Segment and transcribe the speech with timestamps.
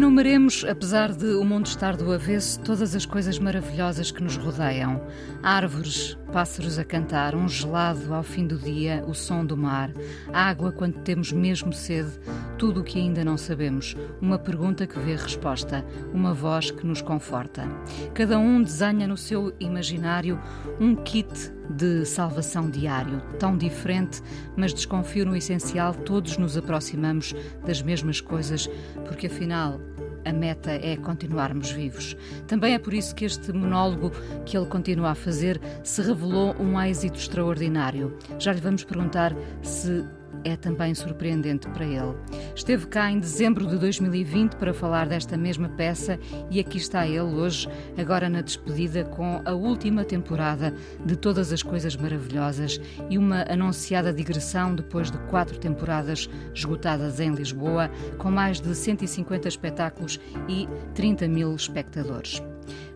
[0.00, 4.36] tiene Enumeremos, apesar de o mundo estar do avesso, todas as coisas maravilhosas que nos
[4.36, 5.00] rodeiam:
[5.40, 9.92] árvores, pássaros a cantar, um gelado ao fim do dia, o som do mar,
[10.32, 12.10] água quando temos mesmo sede,
[12.58, 17.00] tudo o que ainda não sabemos, uma pergunta que vê resposta, uma voz que nos
[17.00, 17.68] conforta.
[18.12, 20.40] Cada um desenha no seu imaginário
[20.80, 24.20] um kit de salvação diário, tão diferente,
[24.56, 27.32] mas desconfio no essencial, todos nos aproximamos
[27.64, 28.68] das mesmas coisas,
[29.06, 29.80] porque afinal
[30.24, 32.16] a meta é continuarmos vivos.
[32.46, 34.10] Também é por isso que este monólogo
[34.44, 38.16] que ele continua a fazer se revelou um êxito extraordinário.
[38.38, 40.04] Já lhe vamos perguntar se
[40.44, 42.14] é também surpreendente para ele.
[42.54, 46.18] Esteve cá em dezembro de 2020 para falar desta mesma peça
[46.50, 50.74] e aqui está ele hoje, agora na despedida, com a última temporada
[51.04, 57.32] de Todas as Coisas Maravilhosas e uma anunciada digressão depois de quatro temporadas esgotadas em
[57.32, 62.42] Lisboa, com mais de 150 espetáculos e 30 mil espectadores.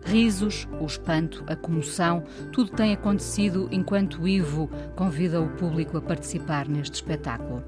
[0.03, 6.67] Risos, o espanto, a comoção, tudo tem acontecido enquanto Ivo convida o público a participar
[6.67, 7.63] neste espetáculo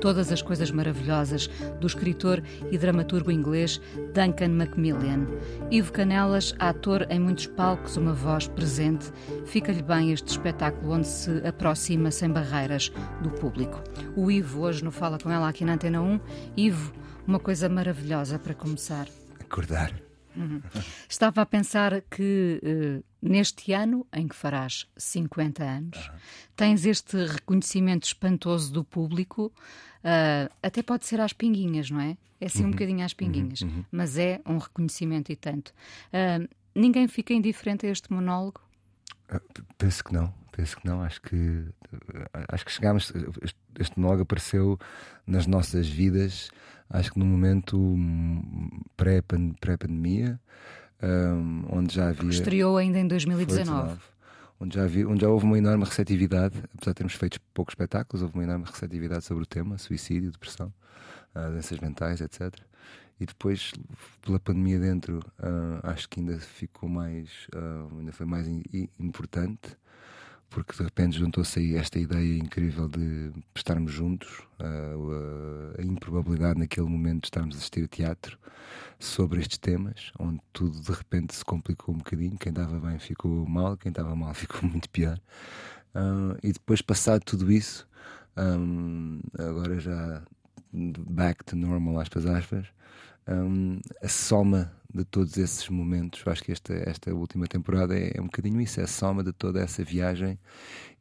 [0.00, 3.80] todas as coisas maravilhosas do escritor e dramaturgo inglês
[4.14, 5.26] Duncan Macmillan.
[5.70, 9.12] Ivo Canelas, ator em muitos palcos, uma voz presente,
[9.46, 12.90] fica-lhe bem este espetáculo onde se aproxima sem barreiras
[13.22, 13.82] do público.
[14.16, 16.20] O Ivo hoje no Fala com ela aqui na Antena 1.
[16.56, 16.92] Ivo,
[17.26, 19.06] uma coisa maravilhosa para começar.
[19.38, 20.09] Acordar.
[20.36, 20.62] Uhum.
[21.08, 26.14] Estava a pensar que uh, neste ano, em que farás 50 anos, uhum.
[26.56, 29.52] tens este reconhecimento espantoso do público,
[30.04, 32.16] uh, até pode ser às pinguinhas, não é?
[32.40, 32.68] É assim uhum.
[32.68, 33.84] um bocadinho às pinguinhas, uhum.
[33.92, 35.74] mas é um reconhecimento e tanto.
[36.08, 38.60] Uh, ninguém fica indiferente a este monólogo?
[39.78, 41.02] penso que não, penso que não.
[41.02, 41.66] Acho que
[42.48, 43.12] acho que chegámos.
[43.78, 44.78] Este monólogo apareceu
[45.26, 46.50] nas nossas vidas
[46.90, 47.96] acho que no momento
[48.96, 50.40] pré-pandemia,
[51.02, 52.30] um, onde já havia.
[52.30, 53.98] Estreou ainda em 2019.
[54.58, 58.22] onde já, havia, onde já houve uma enorme receptividade, apesar de termos feito poucos espetáculos,
[58.22, 60.72] houve uma enorme receptividade sobre o tema: suicídio, depressão,
[61.34, 62.52] uh, doenças mentais, etc.
[63.18, 63.72] E depois,
[64.22, 68.46] pela pandemia dentro, uh, acho que ainda ficou mais, uh, ainda foi mais
[68.98, 69.76] importante
[70.50, 76.88] porque de repente juntou-se aí esta ideia incrível de estarmos juntos, a, a, improbabilidade naquele
[76.88, 78.36] momento de estarmos a assistir teatro
[78.98, 82.36] sobre estes temas, onde tudo de repente se complicou um bocadinho.
[82.36, 85.18] Quem estava bem ficou mal, quem estava mal ficou muito pior.
[85.94, 87.88] Uh, e depois, passado tudo isso,
[88.36, 90.22] um, agora já
[90.72, 92.66] back to normal, aspas, aspas,
[93.28, 96.22] um, a soma de todos esses momentos.
[96.26, 99.32] Acho que esta, esta última temporada é, é, um bocadinho isso, é a soma de
[99.32, 100.38] toda essa viagem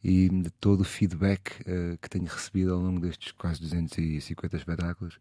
[0.03, 5.19] e de todo o feedback uh, que tenho recebido ao longo destes quase 250 espetáculos,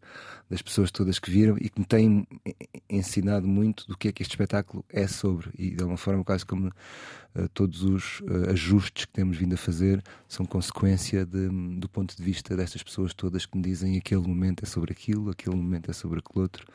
[0.49, 2.25] das pessoas todas que viram e que me têm
[2.89, 5.49] ensinado muito do que é que este espetáculo é sobre.
[5.57, 9.57] E de alguma forma, quase como uh, todos os uh, ajustes que temos vindo a
[9.57, 14.21] fazer são consequência de, do ponto de vista destas pessoas todas que me dizem aquele
[14.21, 16.65] momento é sobre aquilo, aquele momento é sobre aquele outro,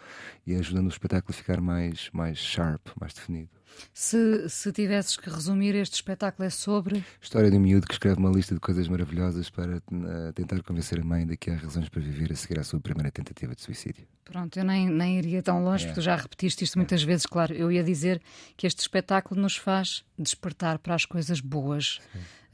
[0.46, 3.50] e ajudando o espetáculo a ficar mais, mais sharp, mais definido.
[3.92, 7.04] Se, se tivesses que resumir, este espetáculo é sobre.
[7.20, 11.00] História de um miúdo que escreve uma lista de coisas maravilhosas para uh, tentar convencer
[11.00, 13.62] a mãe de que há razões para viver a seguir à sua primeira tentativa de
[13.62, 14.06] suicídio.
[14.24, 15.88] Pronto, eu nem, nem iria tão longe, é.
[15.88, 17.26] porque tu já repetiste isto muitas vezes.
[17.26, 18.22] Claro, eu ia dizer
[18.56, 22.00] que este espetáculo nos faz despertar para as coisas boas.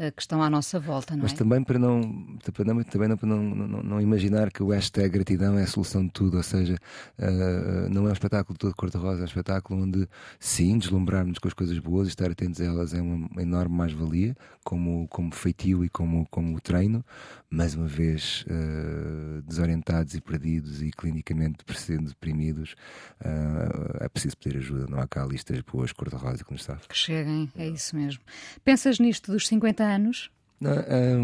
[0.00, 1.37] Eh, que estão à nossa volta, não Mas é?
[1.37, 2.00] também para não,
[2.42, 6.06] também, também não, para não, não, não, imaginar que o hashtag gratidão é a solução
[6.06, 6.78] de tudo, ou seja,
[7.19, 10.08] uh, não é um espetáculo todo cor-de-rosa, é um espetáculo onde
[10.38, 10.78] sim,
[11.11, 15.07] deslumbrarmos com as coisas boas e estar atentos a elas é uma enorme mais-valia, como,
[15.09, 17.05] como feitio e como, como treino,
[17.51, 21.65] mais uma vez uh, desorientados e perdidos e clinicamente
[22.07, 22.75] deprimidos,
[23.21, 26.77] uh, é preciso pedir ajuda, não há cá listas boas cor-de-rosa que nos está.
[26.77, 28.23] Que cheguem, é isso mesmo.
[28.65, 30.31] Pensas nisto dos 50 anos?
[30.61, 30.73] Não,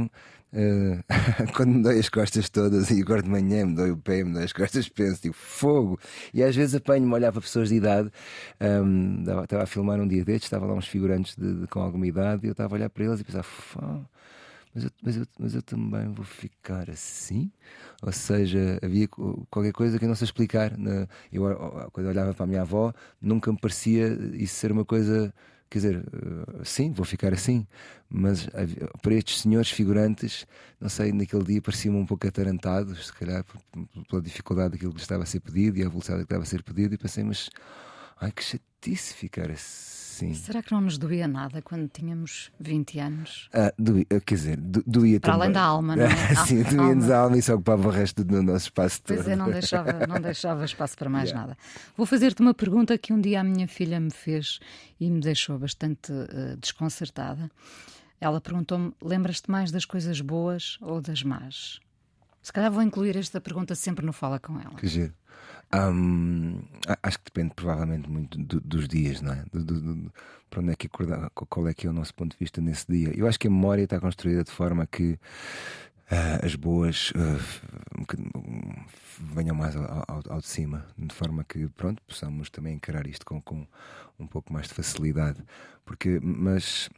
[0.04, 0.08] um,
[0.52, 1.02] Uh,
[1.54, 4.32] quando me dói as costas todas e agora de manhã me dói o pé, me
[4.32, 5.98] dói as costas, penso, tipo, fogo!
[6.32, 8.10] E às vezes apanho-me olhar para pessoas de idade.
[8.60, 12.06] Um, estava a filmar um dia destes, estava lá uns figurantes de, de, com alguma
[12.06, 13.44] idade e eu estava a olhar para eles e pensava,
[14.74, 17.50] mas eu, mas, eu, mas eu também vou ficar assim?
[18.02, 20.76] Ou seja, havia qualquer coisa que eu não sei explicar.
[20.76, 21.42] Na, eu,
[21.92, 25.32] quando eu olhava para a minha avó, nunca me parecia isso ser uma coisa.
[25.68, 27.66] Quer dizer, eh, sim, vou ficar assim,
[28.08, 28.48] mas
[29.02, 30.46] para estes senhores figurantes,
[30.80, 33.44] não sei, naquele dia pareciam um pouco atarantados, se calhar
[34.08, 36.62] pela dificuldade daquilo que estava a ser pedido e a velocidade que estava a ser
[36.62, 37.50] pedido, e pensei, mas
[38.20, 40.32] ai que chatice ficar assim Sim.
[40.32, 43.50] Será que não nos doía nada quando tínhamos 20 anos?
[43.52, 45.42] Ah, doía, quer dizer, doía Para também.
[45.42, 46.08] além da alma, não é?
[46.46, 49.16] Sim, doía-nos a alma e só ocupava o resto do nosso espaço todo.
[49.16, 51.46] Pois é, não deixava, não deixava espaço para mais yeah.
[51.46, 51.58] nada.
[51.94, 54.58] Vou fazer-te uma pergunta que um dia a minha filha me fez
[54.98, 57.50] e me deixou bastante uh, desconcertada.
[58.18, 61.78] Ela perguntou-me: lembras-te mais das coisas boas ou das más?
[62.40, 64.76] Se calhar vou incluir esta pergunta sempre no Fala com ela.
[64.76, 65.12] Que giro.
[65.74, 66.62] Um,
[67.02, 69.44] acho que depende provavelmente muito do, dos dias, não é?
[69.52, 70.12] Do, do,
[70.48, 72.86] para onde é que acordar, qual é que é o nosso ponto de vista nesse
[72.88, 73.12] dia.
[73.16, 75.18] Eu acho que a memória está construída de forma que
[76.10, 78.06] uh, as boas uh,
[79.34, 83.26] venham mais ao, ao, ao, de cima, de forma que pronto, possamos também encarar isto
[83.26, 83.66] com, com
[84.18, 85.42] um pouco mais de facilidade.
[85.84, 86.90] Porque, mas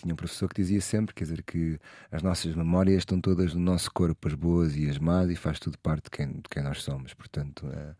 [0.00, 1.78] tinha um professor que dizia sempre, quer dizer, que
[2.10, 5.58] as nossas memórias estão todas no nosso corpo, as boas e as más, e faz
[5.58, 7.14] tudo parte de quem, de quem nós somos.
[7.14, 7.94] Portanto, uh,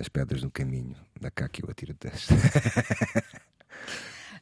[0.00, 2.34] as pedras no caminho, da cá que eu atiro teste.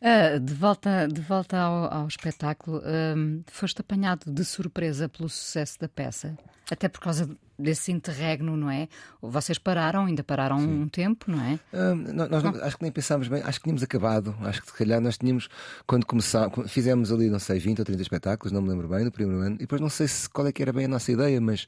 [0.01, 5.77] Uh, de volta, de volta ao, ao espetáculo, uh, foste apanhado de surpresa pelo sucesso
[5.81, 6.39] da peça,
[6.71, 8.89] até por causa desse interregno, não é?
[9.21, 10.83] Vocês pararam, ainda pararam Sim.
[10.83, 11.59] um tempo, não é?
[11.73, 14.77] Uh, nós, nós acho que nem pensámos bem, acho que tínhamos acabado, acho que se
[14.77, 15.49] calhar nós tínhamos,
[15.87, 19.11] quando começámos, fizemos ali, não sei, 20 ou 30 espetáculos, não me lembro bem, no
[19.11, 21.41] primeiro ano, e depois não sei se, qual é que era bem a nossa ideia,
[21.41, 21.67] mas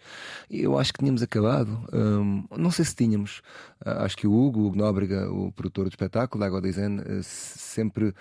[0.50, 1.78] eu acho que tínhamos acabado.
[1.92, 3.38] Um, não sei se tínhamos.
[3.84, 7.22] Uh, acho que o Hugo, o Hugo Nóbrega, o produtor do espetáculo, da Design, uh,
[7.22, 8.14] sempre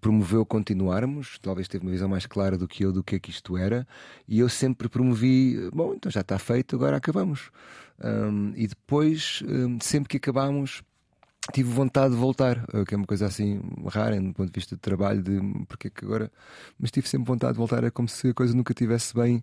[0.00, 3.30] promoveu continuarmos, talvez teve uma visão mais clara do que eu do que é que
[3.30, 3.86] isto era,
[4.28, 7.50] e eu sempre promovi, bom, então já está feito, agora acabamos.
[8.02, 10.82] Um, e depois, um, sempre que acabamos,
[11.52, 14.74] tive vontade de voltar, eh, que é uma coisa assim rara do ponto de vista
[14.74, 16.30] de trabalho, de porque é que agora,
[16.78, 19.42] mas tive sempre vontade de voltar, é como se a coisa nunca tivesse bem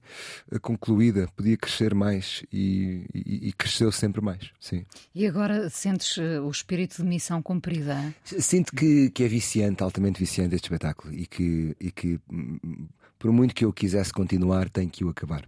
[0.52, 4.86] eh, concluída, podia crescer mais e, e, e cresceu sempre mais, sim.
[5.14, 8.14] E agora sentes uh, o espírito de missão cumprida?
[8.24, 12.88] Sinto que, que é viciante, altamente viciante este espetáculo e que, e que hum,
[13.18, 15.48] por muito que eu quisesse continuar, tenho que o acabar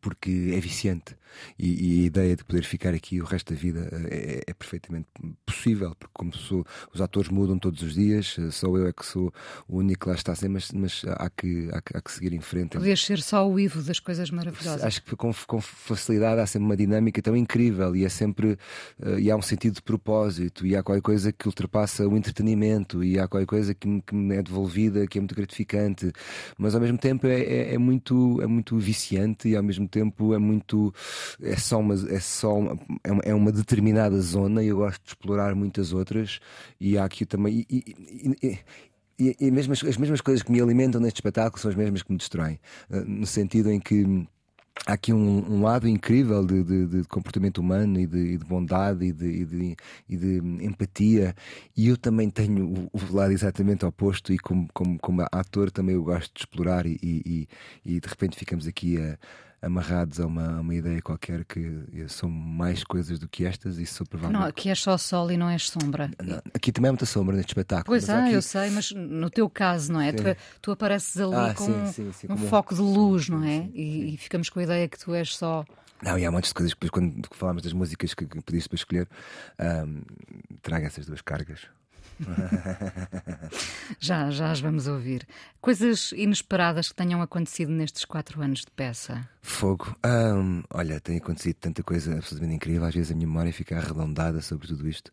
[0.00, 1.16] porque é viciante
[1.58, 4.54] e, e, a ideia de poder ficar aqui o resto da vida eh, é, é
[4.54, 5.08] perfeitamente
[5.44, 9.04] possível, porque como sou, os atores mudam todos os dias, eh, sou eu é que
[9.04, 9.32] sou
[9.68, 12.32] o único que lá está ser, mas, mas há, que, há, que, há que seguir
[12.32, 12.76] em frente.
[12.76, 14.82] Podias ser só o Ivo das coisas maravilhosas.
[14.82, 18.58] Acho que com, com facilidade há sempre uma dinâmica tão incrível e é sempre
[19.00, 23.02] uh, e há um sentido de propósito e há qualquer coisa que ultrapassa o entretenimento
[23.02, 26.12] e há qualquer coisa que me, que me é devolvida que é muito gratificante,
[26.58, 30.34] mas ao mesmo tempo é, é, é muito, é muito viciante e ao mesmo tempo
[30.34, 30.92] é muito
[31.42, 35.02] é só uma é só uma, é uma, é uma determinada zona e eu gosto
[35.02, 36.40] de explorar muitas outras
[36.80, 38.58] e há aqui também e, e, e,
[39.18, 42.02] e, e mesmo as, as, mesmas coisas que me alimentam neste espetáculo são as mesmas
[42.02, 42.58] que me destroem.
[42.90, 44.26] Eh, no sentido em que
[44.86, 49.04] há aqui um, um lado incrível de, de, de, comportamento humano e de, de bondade
[49.06, 49.76] e de,
[50.08, 51.34] e de, empatia.
[51.76, 56.02] E eu também tenho o, lado exatamente oposto e como, como, como ator também eu
[56.02, 57.48] gosto de explorar e, e,
[57.84, 59.16] e de repente ficamos aqui a
[59.64, 63.86] amarrados a uma, a uma ideia qualquer que são mais coisas do que estas e
[63.86, 64.40] sou provavelmente.
[64.40, 66.10] Não, aqui és só sol e não és sombra.
[66.22, 67.86] Não, aqui também há muita sombra neste espetáculo.
[67.86, 68.32] Pois é, aqui...
[68.32, 70.12] eu sei, mas no teu caso, não é?
[70.12, 70.22] Tu,
[70.60, 73.68] tu, apareces ali ah, com sim, sim, sim, um foco de luz, não é?
[73.72, 75.64] E, e, ficamos com a ideia que tu és só.
[76.02, 78.76] Não, e há muitas coisas que depois, quando falámos das músicas que, que pediste para
[78.76, 79.08] escolher,
[79.58, 80.02] um,
[80.60, 81.60] traga essas duas cargas.
[83.98, 85.26] já, já as vamos ouvir.
[85.60, 89.28] Coisas inesperadas que tenham acontecido nestes quatro anos de peça?
[89.42, 89.94] Fogo.
[90.04, 92.84] Um, olha, tem acontecido tanta coisa absolutamente incrível.
[92.84, 95.10] Às vezes a minha memória fica arredondada sobre tudo isto.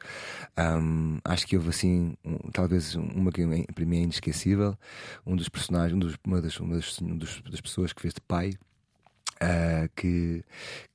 [0.57, 4.77] Um, acho que houve assim, um, talvez uma que para mim é inesquecível.
[5.25, 8.53] Um dos personagens, um dos, uma, das, uma das, das pessoas que fez de pai
[9.41, 10.43] Uh, que,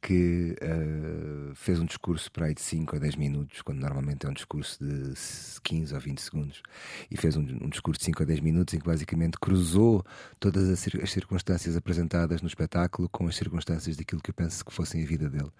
[0.01, 4.29] que uh, fez um discurso para aí de 5 a 10 minutos, quando normalmente é
[4.29, 5.15] um discurso de
[5.63, 6.63] 15 ou 20 segundos,
[7.11, 10.05] e fez um, um discurso de 5 a 10 minutos em que basicamente cruzou
[10.39, 14.73] todas as, as, circunstâncias apresentadas no espetáculo com as circunstâncias daquilo que eu penso que
[14.73, 15.51] fossem a vida dele.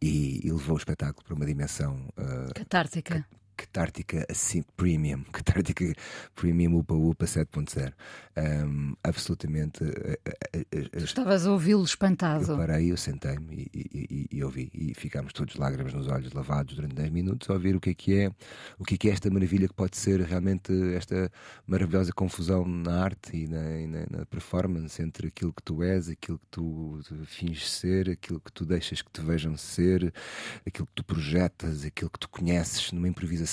[0.00, 5.84] E, e levou o espetáculo para uma dimensão uh, catártica catártica assim, premium, catártica
[6.34, 7.92] premium Upa Upa 7.0.
[8.36, 9.84] Um, absolutamente.
[9.84, 10.16] Uh,
[10.56, 12.52] uh, Estavas a ouvi-lo espantado.
[12.52, 14.70] Eu parei, eu sentei-me e, e, e, e, ouvi.
[14.74, 17.94] E ficámos todos lágrimas nos olhos, lavados durante 10 minutos, a ouvir o que é
[17.94, 18.30] que é,
[18.78, 21.30] o que é que é esta maravilha que pode ser realmente esta
[21.66, 26.08] maravilhosa confusão na arte e na, e na, na performance entre aquilo que tu és,
[26.08, 30.12] aquilo que tu finges ser, aquilo que tu deixas que te vejam ser,
[30.66, 33.43] aquilo que tu projetas, aquilo que tu conheces numa improvisação.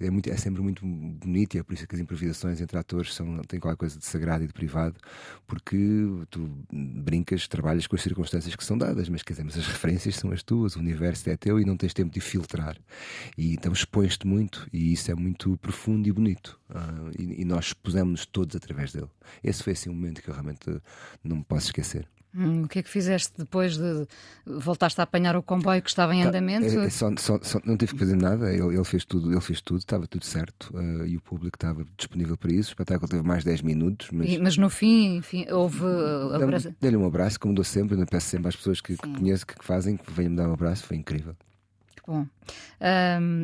[0.00, 3.14] É, muito, é sempre muito bonito e é por isso que as improvisações entre atores
[3.14, 4.96] são, têm qualquer coisa de sagrado e de privado,
[5.46, 5.76] porque
[6.30, 10.16] tu brincas, trabalhas com as circunstâncias que são dadas, mas quer dizer, mas as referências
[10.16, 12.76] são as tuas, o universo é teu e não tens tempo de filtrar.
[13.36, 16.58] E então expões-te muito e isso é muito profundo e bonito.
[16.70, 19.08] Uh, e, e, nós expusemos-nos todos através dele.
[19.42, 20.82] Esse foi assim um momento que eu realmente
[21.24, 22.06] não me posso esquecer.
[22.38, 24.06] Hum, o que é que fizeste depois de
[24.46, 26.66] voltaste a apanhar o comboio que estava em tá, andamento?
[26.66, 29.40] É, é só, só, só, não tive que fazer nada, ele, ele, fez tudo, ele
[29.40, 32.70] fez tudo, estava tudo certo uh, e o público estava disponível para isso.
[32.70, 34.10] O espetáculo teve mais 10 minutos.
[34.12, 35.82] Mas, e, mas no fim, enfim, houve.
[35.82, 39.44] Uh, Dei-lhe um abraço, como dou sempre, eu peço sempre às pessoas que, que conheço,
[39.44, 41.34] que, que fazem, que venham me dar um abraço, foi incrível.
[42.08, 42.26] Bom,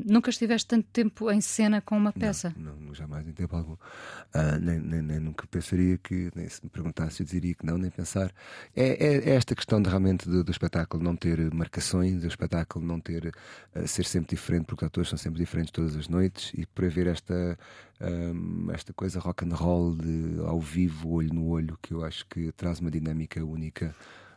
[0.07, 2.55] nunca estiveste tanto tempo em cena com uma peça?
[2.57, 3.75] Não, não jamais, em tempo algum.
[3.75, 7.77] Uh, nem, nem, nem, nunca pensaria que, nem se me perguntasse, eu diria que não,
[7.77, 8.33] nem pensar.
[8.75, 12.87] É, é, é esta questão de, realmente do, do, espetáculo não ter marcações, o espetáculo
[12.87, 13.35] não ter,
[13.77, 16.87] uh, ser sempre diferente, porque os atores são sempre diferentes todas as noites, e por
[16.87, 17.59] haver esta,
[18.01, 22.25] um, esta coisa rock and roll de, ao vivo, olho no olho, que eu acho
[22.29, 23.95] que traz uma dinâmica única,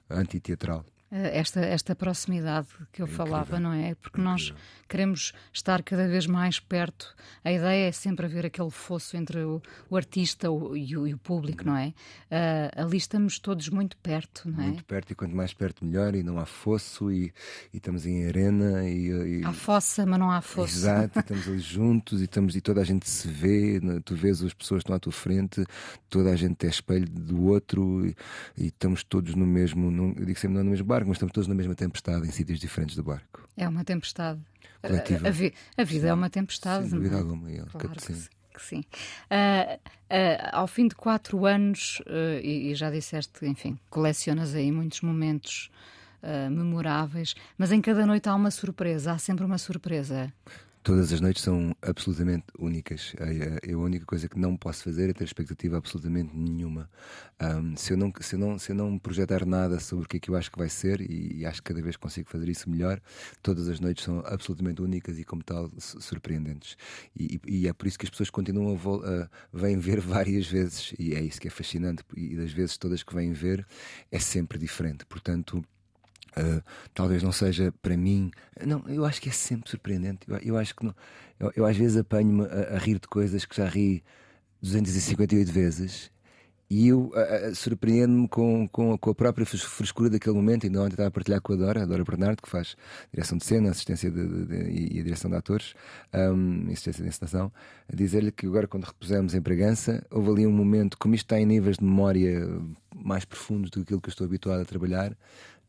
[0.10, 0.84] antiteatral.
[1.10, 3.96] Eh, esta, esta proximidade que eu é falava, não é?
[3.96, 4.54] Porque nós
[4.90, 7.16] queremos estar cada vez mais perto.
[7.44, 11.18] A ideia é sempre haver aquele fosso entre o, o artista e, o, e, o,
[11.18, 11.94] público, não é?
[12.30, 14.68] Uh, ali estamos todos muito perto, não é?
[14.68, 16.14] Muito perto, e quanto mais perto, melhor.
[16.14, 17.34] E não há fosso, e,
[17.74, 18.88] e estamos em arena.
[18.90, 19.46] E, e...
[19.46, 20.78] Há fossa, mas não há fosso.
[20.78, 23.80] Exato, estamos ali juntos e, estamos, e toda a gente se vê.
[23.80, 24.02] Né?
[24.04, 25.66] Tu vês as pessoas que estão à tua frente,
[26.10, 28.16] toda a gente é espelho do outro, e,
[28.58, 29.90] e estamos todos no mesmo.
[29.90, 32.32] Não, eu digo sempre não no mesmo barco, mas estamos todos na mesma tempestade em
[32.32, 33.48] sítios diferentes do barco.
[33.56, 34.40] É uma tempestade.
[34.82, 35.28] Coletiva.
[35.28, 36.08] A, a, a vida sim.
[36.08, 36.90] é uma tempestade.
[36.90, 37.50] Sem dúvida alguma.
[37.72, 38.28] Claro que sim.
[38.54, 38.80] Que sim.
[38.80, 44.72] Uh, uh, ao fim de quatro anos, uh, e, e, já disseste, enfim, colecionas aí
[44.72, 45.70] muitos momentos
[46.52, 50.34] memoráveis, mas em cada noite há uma surpresa, há sempre uma surpresa.
[50.88, 53.14] Todas as noites são absolutamente únicas.
[53.20, 56.90] É, a única coisa que não posso fazer é ter expectativa absolutamente nenhuma.
[57.42, 60.16] Um, se, eu não, se, eu não, se eu não projetar nada sobre o que
[60.16, 62.48] é que eu acho que vai ser, e, e, acho que cada vez consigo fazer
[62.48, 63.02] isso melhor,
[63.44, 66.78] todas as noites são absolutamente únicas e, como tal, surpreendentes.
[67.14, 70.94] E, e é por isso que as pessoas continuam a, a vêm ver várias vezes,
[70.98, 72.02] e é isso que é fascinante.
[72.16, 73.68] E das vezes todas que vêm ver,
[74.10, 75.06] é sempre diferente.
[75.06, 75.62] Portanto
[76.38, 76.64] Uh,
[76.94, 78.30] talvez não seja para mim.
[78.64, 80.20] Não, eu acho que é sempre surpreendente.
[80.28, 80.94] Eu, eu acho que não,
[81.40, 84.04] eu, eu, às vezes apanho-me a, a, rir de coisas que já ri
[84.62, 86.12] 258 vezes
[86.70, 87.12] e eu
[87.56, 90.66] surpreendo-me com, com, com, a própria frescura daquele momento.
[90.66, 92.76] Ainda ontem estava a partilhar com a Dora, a Dora Bernardo, que faz
[93.12, 95.74] direção de cena, assistência de, de, de, e a direção de atores,
[96.14, 97.52] um, assistência de encenação,
[97.92, 101.40] a dizer-lhe que agora, quando repusemos em Bragança, houve ali um momento, como isto está
[101.40, 102.46] em níveis de memória
[102.94, 105.16] mais profundos do que aquilo que eu estou habituado a trabalhar,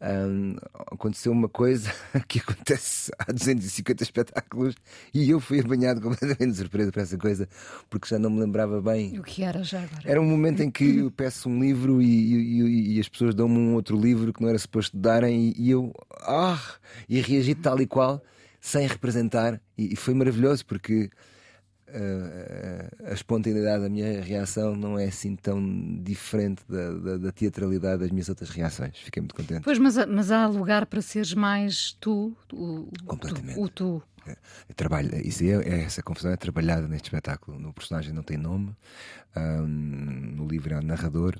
[0.00, 0.56] um,
[0.92, 1.92] aconteceu uma coisa
[2.28, 4.74] que acontece há 250 espetáculos
[5.12, 7.48] e eu fui apanhado completamente de surpresa para essa coisa
[7.90, 9.18] porque já não me lembrava bem.
[9.18, 10.02] O que era já agora?
[10.04, 13.58] Era um momento em que eu peço um livro e, e, e as pessoas dão-me
[13.58, 16.60] um outro livro que não era suposto darem e, e eu ah,
[17.08, 18.22] e reagi tal e qual
[18.60, 21.10] sem representar e, foi maravilhoso porque
[21.94, 25.60] a, a espontaneidade da minha reação não é assim tão
[26.02, 28.96] diferente da, da, da, teatralidade das minhas outras reações.
[28.98, 29.62] Fiquei muito contente.
[29.62, 33.58] Pois, mas, mas há lugar para seres mais tu, o, Completamente.
[33.58, 34.02] o tu.
[34.26, 34.36] É,
[34.74, 37.58] trabalho, isso é, é, essa confusão é trabalhada neste espetáculo.
[37.58, 38.76] No personagem não tem nome,
[39.36, 41.36] um, no livro há narrador.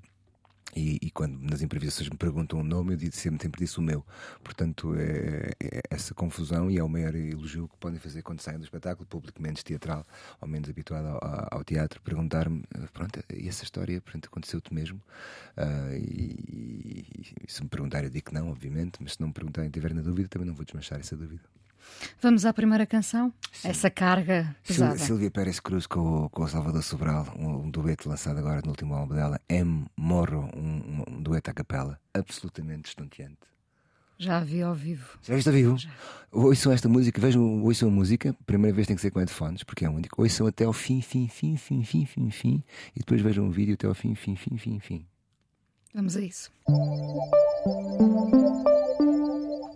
[0.76, 3.82] E, e, quando nas improvisações me perguntam o nome, eu digo, sempre, sempre disse o
[3.82, 4.04] meu.
[4.44, 8.58] Portanto, é, é, essa confusão e é o maior elogio que podem fazer quando saem
[8.58, 10.06] do espetáculo, público menos teatral
[10.40, 15.00] ou menos habituado ao, ao teatro, perguntar-me: pronto, e essa história aconteceu-te mesmo?
[15.56, 17.06] Uh, e,
[17.46, 19.72] e, se me perguntarem, eu digo que não, obviamente, mas se não me perguntarem e
[19.72, 21.42] tiver na dúvida, também não vou desmanchar essa dúvida.
[22.21, 23.33] Vamos à primeira canção?
[23.52, 23.68] Sim.
[23.68, 24.99] Essa carga pesada.
[24.99, 28.95] Silvia Pérez Cruz com, com o Salvador Sobral, um, um, dueto lançado agora no último
[28.95, 29.87] álbum dela, M.
[29.97, 33.49] Morro, um, um dueto à capela, absolutamente estonteante.
[34.21, 35.16] Já a vi ao vivo.
[35.23, 35.78] Já viste ao vivo?
[35.78, 35.90] Já.
[36.33, 38.35] Ouçam esta música, vejam, ouçam a música.
[38.45, 40.21] Primeira vez tem que ser com headphones, porque é único.
[40.21, 42.64] Ouçam até ao fim, fim, fim, fim, fim, fim, fim.
[42.97, 45.07] E depois vejam o vídeo até ao fim, fim, fim, fim, fim.
[45.95, 46.50] Vamos a isso.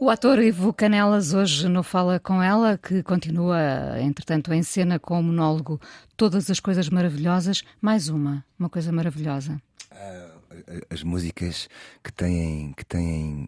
[0.03, 3.57] O ator Ivo Canelas hoje não fala com ela, que continua,
[4.01, 5.81] entretanto, em cena com o monólogo
[6.17, 7.63] Todas as Coisas Maravilhosas.
[7.81, 9.63] Mais uma, uma coisa maravilhosa.
[9.93, 11.69] Uh, as músicas
[12.03, 13.47] que têm, que têm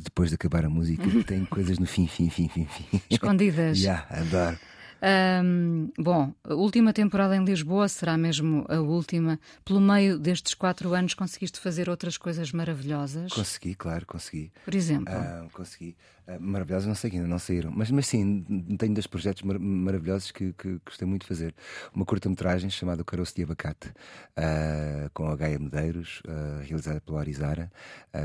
[0.00, 3.00] depois de acabar a música, têm coisas no fim, fim, fim, fim, fim.
[3.08, 3.78] Escondidas.
[3.80, 4.58] yeah, adoro.
[5.02, 9.38] Um, bom, a última temporada em Lisboa será mesmo a última.
[9.64, 13.32] Pelo meio destes quatro anos, conseguiste fazer outras coisas maravilhosas?
[13.32, 14.50] Consegui, claro, consegui.
[14.64, 15.14] Por exemplo?
[15.14, 15.96] Uh, consegui.
[16.28, 18.44] Uh, maravilhosas, não sei que ainda não saíram, mas, mas sim,
[18.78, 21.54] tenho dois projetos mar maravilhosos que, que, gostei muito de fazer.
[21.94, 26.22] Uma curta-metragem chamada Caroço de Abacate, uh, com a Gaia Medeiros,
[26.64, 27.70] realizada pela Arizara,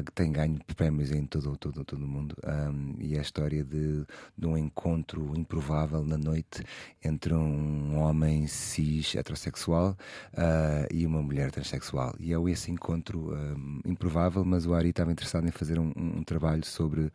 [0.05, 2.36] que tem ganho prémios em todo, todo, todo o mundo.
[2.43, 4.05] Um, e é a história de,
[4.38, 6.63] de um encontro improvável na noite
[7.03, 9.98] entre um homem cis heterossexual
[10.34, 12.15] uh, e uma mulher transexual.
[12.20, 16.24] E é esse encontro um, improvável, mas o Ari estava interessado em fazer um, um
[16.24, 17.12] trabalho sobre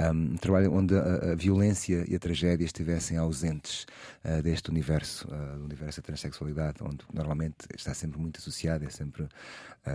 [0.00, 3.86] um, um trabalho onde a, a, violência e a tragédia estivessem ausentes
[4.24, 8.90] uh, deste universo, uh, do universo da transexualidade, onde normalmente está sempre muito associado, é
[8.90, 9.28] sempre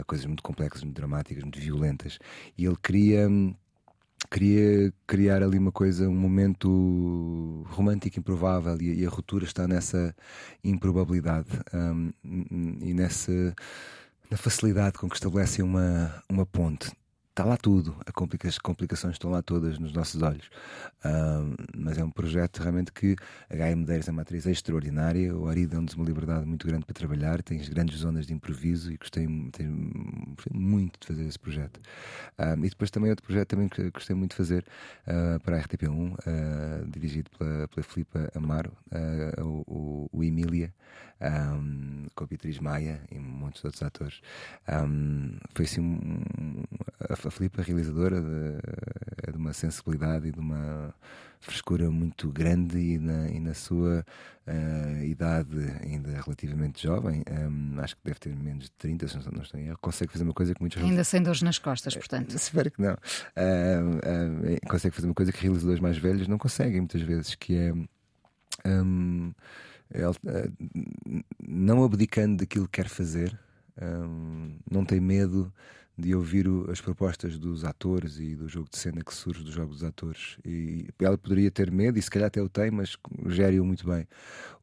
[0.08, 2.17] coisas muito complexas, muito dramáticas, muito violentas.
[2.58, 3.29] E ele queria
[4.32, 10.15] queria criar ali uma coisa, um momento romântico improvável e, e a ruptura está nessa
[10.63, 12.12] improbabilidade um,
[12.82, 13.53] e nessa
[14.29, 16.91] na facilidade com que estabelecem uma, uma ponte
[17.36, 17.94] está lá tudo,
[18.46, 20.50] as complicações estão lá todas nos nossos olhos.
[21.75, 23.18] mas é um projeto realmente que
[23.50, 26.94] a Gaia Medeiros é uma atriz extraordinária, o Ari deu-nos uma liberdade muito grande para
[26.94, 29.68] trabalhar, tem grandes zonas de improviso e gostei, gostei
[30.54, 31.82] muito de fazer esse projeto.
[32.39, 34.65] e depois também outro projeto também que gostei muito de fazer
[35.06, 40.74] uh, para a RTP1, uh, ah, dirigido pela, pela Filipa Amaro, uh, o, o, Emília,
[41.22, 44.22] um, com a Beatriz Maia e muitos outros atores.
[44.70, 46.63] Um, foi assim um,
[47.10, 48.60] a a Filipe, a realizadora, de,
[49.27, 50.94] é de uma sensibilidade e de uma
[51.39, 54.05] frescura muito grande e na, e na sua
[54.48, 59.41] uh, idade ainda relativamente jovem, um, acho que deve ter menos de 30, se não
[59.41, 62.32] estou em erro, consegue fazer uma coisa que muitos Ainda sem dores nas costas, portanto.
[62.32, 62.94] Uh, espero que não.
[62.94, 67.74] Uh, consegue fazer uma coisa que realizadores mais velhos não conseguem muitas vezes, que é.
[68.67, 69.34] Um,
[69.94, 70.51] ele,
[71.48, 73.38] não abdicando daquilo que quer fazer,
[73.79, 75.53] um, não tem medo
[75.97, 79.71] de ouvir as propostas dos atores e do jogo de cena que surge do jogo
[79.73, 80.37] dos atores.
[80.45, 82.97] E ela poderia ter medo, e se calhar até o tem, mas
[83.27, 84.05] gere-o muito bem.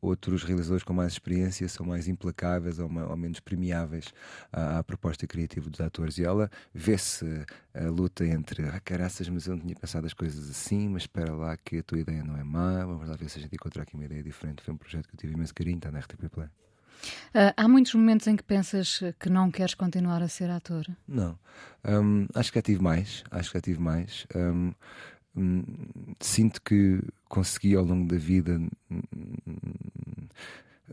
[0.01, 4.13] Outros realizadores com mais experiência são mais implacáveis ou, ou menos premiáveis
[4.53, 6.19] à, à, proposta criativa dos atores.
[6.19, 7.25] E ela vê-se
[7.73, 11.33] a luta entre ah, caraças, mas eu não tinha pensado as coisas assim, mas espera
[11.33, 13.85] lá que a tua ideia não é má, vamos lá ver se a gente encontrar
[13.85, 14.63] aqui uma ideia diferente.
[14.63, 16.49] Foi um projeto que eu tive imenso carinho, está na RTP Play.
[17.35, 20.87] Uh, há muitos momentos em que pensas que não queres continuar a ser ator?
[21.07, 21.39] Não.
[21.85, 23.25] Um, acho que já tive mais.
[23.31, 24.27] Acho que já tive mais.
[24.35, 24.73] Um,
[25.35, 25.65] um,
[26.21, 28.61] sinto que consegui ao longo da vida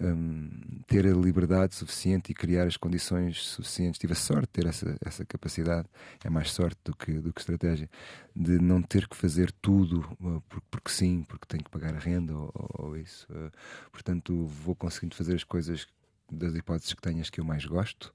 [0.02, 0.50] um,
[0.88, 4.00] ter a liberdade suficiente e criar as condições suficientes.
[4.00, 5.88] Tive a sorte de ter essa, essa capacidade,
[6.24, 7.90] é mais sorte do que, do que estratégia,
[8.36, 12.00] de não ter que fazer tudo uh, porque, porque, sim, porque tenho que pagar a
[12.00, 13.28] renda ou, ou isso.
[13.30, 13.52] Uh,
[13.92, 15.86] portanto, vou conseguindo fazer as coisas
[16.32, 18.14] das hipóteses que tenhas que eu mais gosto,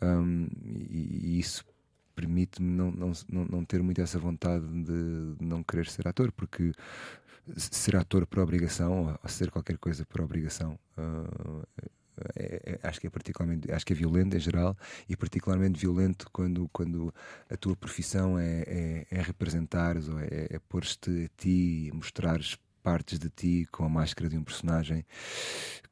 [0.00, 0.48] um,
[0.90, 1.64] e, e, isso
[2.14, 3.12] permite-me não, não,
[3.44, 6.72] não ter muito essa vontade de não querer ser ator, porque
[7.56, 11.66] ser ator por obrigação, ou ser qualquer coisa por obrigação, uh,
[12.34, 14.76] é, é, acho que é particularmente acho que é violento em geral
[15.08, 17.14] e particularmente violento quando quando
[17.48, 23.18] a tua profissão é, é, é representares ou é, é pôr-te a ti mostrares partes
[23.18, 25.04] de ti com a máscara de um personagem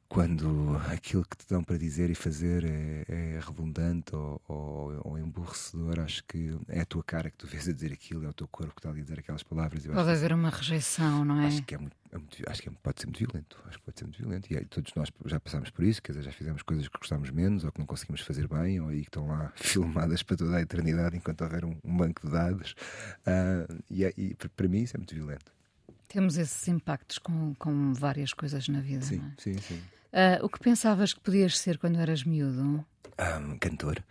[0.09, 5.19] quando aquilo que te dão para dizer e fazer é, é redundante ou, ou, ou,
[5.19, 8.33] emborrecedor, acho que é a tua cara que tu vês a dizer aquilo, é o
[8.33, 9.85] teu corpo que está a dizer aquelas palavras.
[9.85, 11.47] Pode haver uma rejeição, não é?
[11.47, 13.57] Acho que, é muito, é muito, acho que é, pode ser muito violento.
[13.65, 14.53] Acho que pode ser muito violento.
[14.53, 17.65] E todos nós já passámos por isso, quer dizer, já fizemos coisas que gostámos menos
[17.65, 20.61] ou que não conseguimos fazer bem, ou aí que estão lá filmadas para toda a
[20.61, 22.75] eternidade enquanto houver um, um banco de dados.
[23.21, 25.51] Uh, e, é, e para mim isso é muito violento.
[26.07, 29.03] Temos esses impactos com, com várias coisas na vida.
[29.03, 29.41] Sim, é?
[29.41, 29.81] sim, sim.
[30.13, 32.85] Uh, o que pensavas que podias ser quando eras miúdo?
[33.19, 34.03] Um, cantor.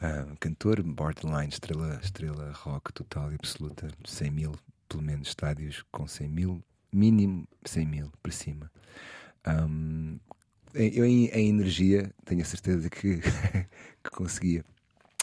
[0.00, 3.88] Um, cantor, borderline, estrela, estrela rock total e absoluta.
[4.04, 4.54] 100 mil,
[4.88, 8.70] pelo menos, estádios com 100 mil, mínimo 100 mil para cima.
[9.46, 10.18] Um,
[10.74, 13.20] eu, em, em, energia, tenho a certeza que,
[14.04, 14.64] que conseguia.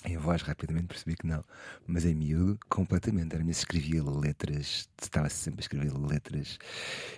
[0.06, 1.44] Em voz, rapidamente percebi que não.
[1.88, 3.34] Mas em miúdo, completamente.
[3.34, 6.60] Era mesmo, escrevia letras, estava sempre a escrever letras.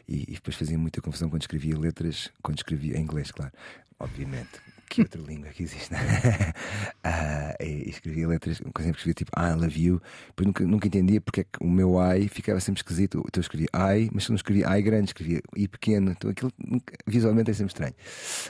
[0.08, 3.52] E, e, depois fazia muita confusão quando escrevia letras, quando escrevia em inglês, claro.
[4.00, 4.62] Obviamente.
[4.90, 5.94] Que outra língua que existe?
[5.94, 5.98] uh,
[7.64, 11.44] e escrevia letras, exemplo, escrevia tipo I love you, depois nunca, nunca entendia porque é
[11.44, 13.20] que o meu I ficava sempre esquisito.
[13.28, 16.12] Então eu escrevia I, mas eu não escrevia I grande, escrevia I pequeno.
[16.12, 17.96] Então aquilo nunca, visualmente é sempre estranho.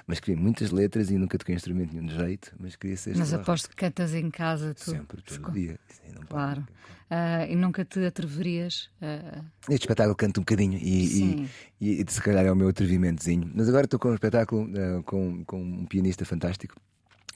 [0.06, 3.18] Mas escrevia muitas letras e nunca toquei instrumento nenhum de jeito, mas queria ser.
[3.18, 4.92] Mas aposto que cantas em casa tu.
[4.92, 5.80] Sempre, todo dia.
[5.90, 6.66] Sim, claro.
[7.10, 9.42] Uh, e nunca te atreverias uh...
[9.70, 11.48] Este espetáculo canto um bocadinho e,
[11.80, 13.50] e, e, se calhar é o meu atrevimentozinho.
[13.56, 16.76] Mas agora estou com um espetáculo uh, com, com um pianista fantástico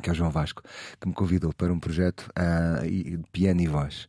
[0.02, 0.64] que é o João Vasco,
[1.00, 4.08] que me convidou para um projeto uh, de piano e voz.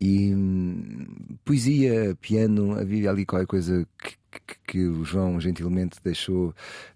[0.00, 1.06] E hum,
[1.44, 4.16] poesia, piano, havia ali qualquer coisa que,
[4.74, 6.48] que, o João gentilmente deixou.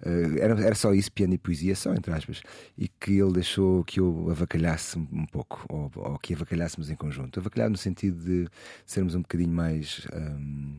[0.04, 2.42] Uh, era, era só isso, piano e poesia, só entre aspas.
[2.76, 7.38] E que ele deixou que eu avacalhasse um pouco, ou, ou que avacalhássemos em conjunto.
[7.38, 8.48] Avacalhar no sentido de
[8.84, 10.06] sermos um bocadinho mais.
[10.12, 10.76] Um,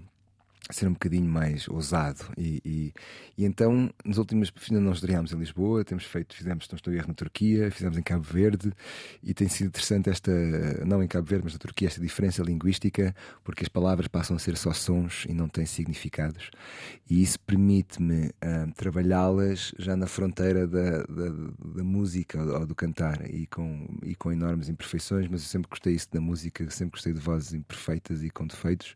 [0.70, 2.26] ser um bocadinho mais ousado.
[2.38, 2.94] E, e,
[3.38, 7.08] e então nas últimas ainda não estreámos em Lisboa temos feito fizemos não estou erro
[7.08, 8.72] na Turquia fizemos em Cabo Verde
[9.24, 10.32] e tem sido interessante esta
[10.86, 14.40] não em Cabo Verde mas na Turquia esta diferença linguística porque as palavras passam a
[14.40, 16.52] ser só sons e não têm significados.
[17.10, 21.30] E isso permite-me uh, trabalhá-las já na fronteira da, da,
[21.76, 25.96] da música ou, do cantar e com e com enormes imperfeições mas eu sempre gostei
[25.96, 28.94] isso da música sempre gostei de vozes imperfeitas e com defeitos.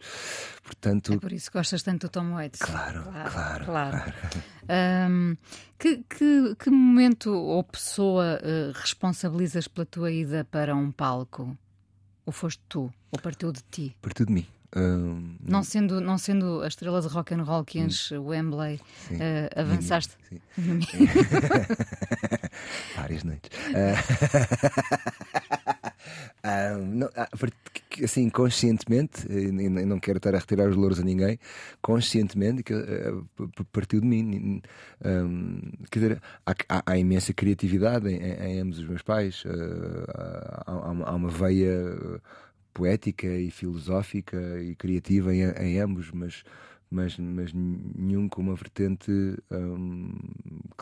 [0.63, 2.59] Portanto é por isso que gostas tanto do Tom Waits.
[2.59, 3.31] Claro, claro.
[3.31, 4.13] claro, claro.
[5.09, 5.37] Um,
[5.79, 11.57] que, que, que, momento ou pessoa uh, responsabilizas pela tua ida para um palco?
[12.25, 12.91] Ou foste tu?
[13.11, 13.95] Ou partiu de ti?
[14.01, 14.45] Partiu de mim.
[14.75, 15.37] Um...
[15.39, 19.59] Não, sendo, não sendo a estrela de rock and roll que enche o Wembley, uh,
[19.59, 20.17] avançaste?
[20.27, 20.41] Sim.
[20.81, 21.07] sim.
[22.97, 23.51] Várias noites.
[23.69, 23.95] Uh...
[26.45, 27.29] Ah, não, ah,
[28.03, 31.39] assim, conscientemente, e não quero estar a retirar os louros a ninguém,
[31.81, 33.25] conscientemente, que uh,
[33.71, 34.61] partiu de mim.
[35.05, 39.43] Um, quer dizer, há, há, há, imensa criatividade em, em, ambos os meus pais,
[40.65, 41.97] há, há, uma veia
[42.73, 46.43] poética e filosófica e criativa em, em ambos, mas
[46.93, 49.11] mas, mas nenhum com uma vertente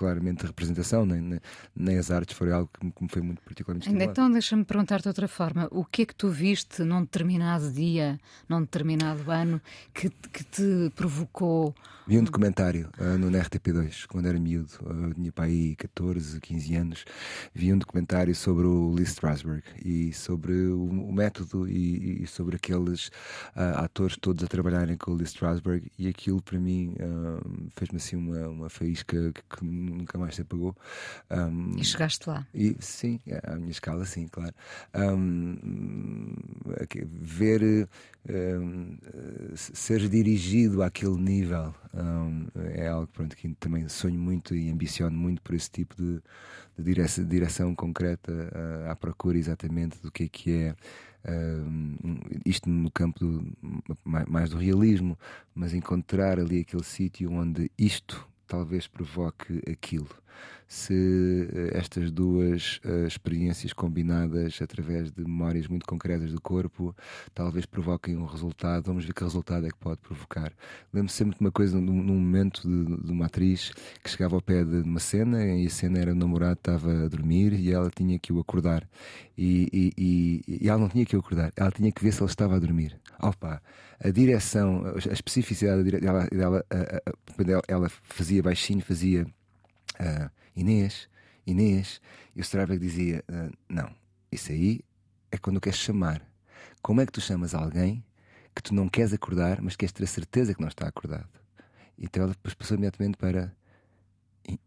[0.01, 1.39] claramente representação, nem,
[1.75, 4.11] nem, as artes foi algo que me, foi muito particularmente estimulado.
[4.11, 8.19] Então deixa-me perguntar-te de outra forma, o que é que tu viste num determinado dia,
[8.49, 9.61] num determinado ano,
[9.93, 11.75] que, que te provocou
[12.07, 16.75] Vi um documentário uh, no RTP2, quando era miúdo, uh, tinha para aí 14, 15
[16.75, 17.05] anos.
[17.53, 22.55] Vi um documentário sobre o Lee Strasberg e sobre o, o método e, e, sobre
[22.55, 23.07] aqueles
[23.55, 25.91] uh, atores todos a trabalharem com o Lee Strasberg.
[25.97, 26.95] E aquilo para mim
[27.75, 30.75] fez-me assim uma, uma faísca que, que nunca mais se apagou.
[31.29, 32.47] Um, e chegaste lá?
[32.53, 34.53] E, sim, à minha escala, sim, claro.
[34.95, 36.35] Um,
[37.03, 37.87] ver
[38.29, 38.97] um,
[39.55, 41.73] ser dirigido àquele nível
[42.73, 46.21] é algo pronto, que também sonho muito e ambiciono muito por esse tipo de,
[46.77, 50.75] de direção, direção, concreta uh, à procura exatamente do que é que é.
[52.43, 53.55] Isto no campo do,
[54.03, 55.15] mais do realismo,
[55.53, 60.09] mas encontrar ali aquele sítio onde isto talvez provoque aquilo
[60.71, 66.95] se eh, estas duas uh, experiências combinadas através de memórias muito concretas do corpo
[67.35, 68.85] talvez provoquem um resultado.
[68.85, 70.53] Vamos ver que resultado é que pode provocar.
[70.93, 74.41] Lembro-me sempre de uma coisa, num, num momento de, de, uma atriz que chegava ao
[74.41, 77.91] pé de uma cena e a cena era o namorado estava a dormir e ela
[77.93, 78.87] tinha que o acordar.
[79.37, 82.21] E, e, e, e ela não tinha que o acordar, ela tinha que ver se
[82.21, 82.97] ele estava a dormir.
[83.19, 83.61] Opa,
[83.99, 89.27] a direção, a especificidade dela, dela, ela, ela fazia baixinho, fazia.
[89.99, 91.09] Uh, Inês,
[91.45, 92.01] Inês.
[92.35, 93.93] E o Strasberg dizia: uh, Não,
[94.31, 94.81] isso aí
[95.31, 96.25] é quando queres chamar.
[96.81, 98.03] Como é que tu chamas alguém
[98.55, 101.29] que tu não queres acordar, mas queres ter a certeza que não está acordado?
[101.97, 103.55] Então ela depois passou imediatamente para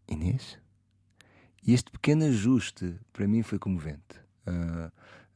[0.07, 0.57] Inês.
[1.65, 4.21] E este pequeno ajuste para mim foi comovente.
[4.47, 4.91] Uh,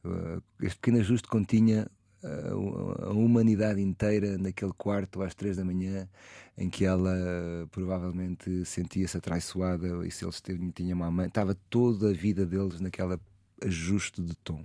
[0.08, 1.90] uh, este pequeno ajuste continha
[2.22, 6.08] a humanidade inteira naquele quarto às três da manhã
[6.56, 7.16] em que ela
[7.70, 10.42] provavelmente sentia-se atraiçoada e se eles
[10.74, 13.18] tinham uma mãe, estava toda a vida deles naquele
[13.64, 14.64] ajuste de tom.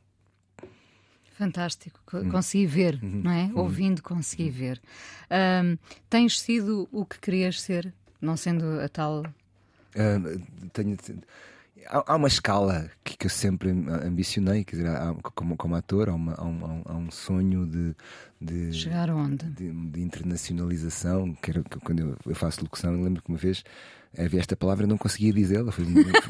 [1.37, 2.29] Fantástico, hum.
[2.29, 3.21] consegui ver, uhum.
[3.23, 3.43] não é?
[3.45, 3.59] Uhum.
[3.59, 4.51] Ouvindo, consegui uhum.
[4.51, 4.81] ver.
[5.29, 5.77] Um,
[6.09, 9.21] tens sido o que querias ser, não sendo a tal.
[9.21, 10.97] Uh, tenho,
[11.87, 16.13] há, uma escala que, que, eu sempre ambicionei, quer dizer, há, como, como ator, há,
[16.13, 17.95] uma, há, um, há, um, sonho de,
[18.39, 19.45] de, Chegar onde?
[19.45, 23.37] de, de internacionalização, que era que quando eu, eu faço locução, eu lembro que uma
[23.37, 23.63] vez
[24.17, 25.71] havia esta palavra e não conseguia dizê-la.
[25.71, 25.85] Foi,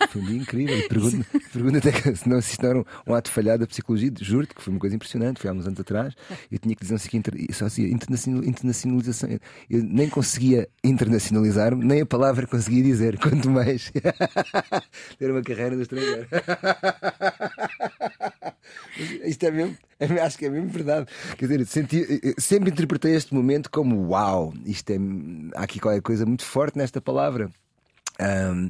[0.10, 0.88] foi um dia incrível.
[0.88, 3.68] Pergunto, pergunto até que se não, se isto não era um, um ato falhado da
[3.68, 5.42] psicologia, juro-te que foi uma coisa impressionante.
[5.42, 6.14] Foi há uns anos atrás.
[6.52, 9.30] Eu tinha que dizer assim, inter, só assim, internacional, internacionalização.
[9.70, 13.92] Eu nem conseguia internacionalizar-me, nem a palavra conseguia dizer, quanto mais
[15.18, 16.28] ter uma carreira no estrangeiro.
[19.26, 21.08] Isto é mesmo, é- acho que é mesmo verdade.
[21.38, 22.06] Quer dizer, senti,
[22.38, 24.98] sempre interpretei este momento como uau, isto é,
[25.56, 27.50] há aqui qualquer coisa muito forte nesta palavra.
[28.20, 28.70] Ahm,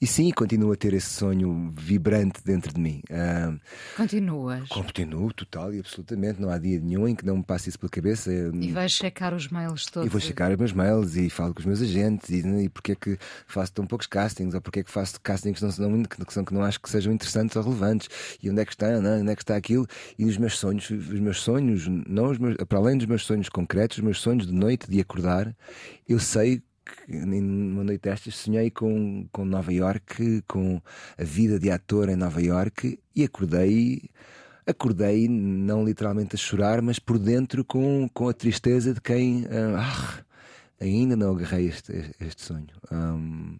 [0.00, 3.02] e sim, continuo a ter esse sonho vibrante dentro de mim.
[3.10, 3.58] Ahm,
[3.96, 4.68] Continuas.
[4.68, 6.40] continuo, total e absolutamente.
[6.40, 8.30] Não há dia nenhum em que não me passe isso pela cabeça.
[8.32, 10.06] E vais checar os mails todos.
[10.06, 12.92] E vou checar os meus mails e falo com os meus agentes e, e porque
[12.92, 16.32] é que faço tão poucos castings ou porque é que faço castings que não, que,
[16.32, 18.08] são, que não acho que sejam interessantes ou relevantes
[18.42, 19.86] e onde é que está, não, onde é que está aquilo
[20.18, 23.48] e os meus sonhos, os meus sonhos, não os meus, para além dos meus sonhos
[23.48, 25.54] concretos, os meus sonhos de noite de acordar,
[26.08, 26.62] eu sei
[27.08, 30.80] numa noite destas sonhei com, com Nova York, com
[31.18, 34.02] a vida de ator em Nova York e acordei
[34.66, 40.24] acordei não literalmente a chorar, mas por dentro com, com a tristeza de quem ah,
[40.80, 42.66] ainda não agarrei este, este sonho.
[42.92, 43.56] Um,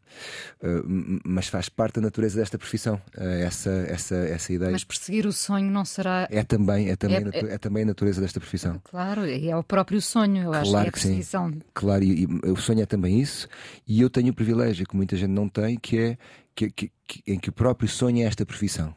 [0.62, 4.72] uh, mas faz parte da natureza desta profissão, uh, essa, essa, essa ideia.
[4.72, 6.27] Mas perseguir o sonho não será.
[6.31, 8.81] É também, é também, É- natu- é também a natureza desta profissão.
[8.85, 11.09] Claro, e é o próprio sonho, eu acho que é Claro a que sim.
[11.09, 11.53] perseguição.
[11.72, 13.48] Claro, e, e o sonho é também isso,
[13.87, 16.18] e eu tenho o privilégio que muita gente não tem, que é
[16.55, 18.94] que, que- que- em que o próprio sonho é esta profissão.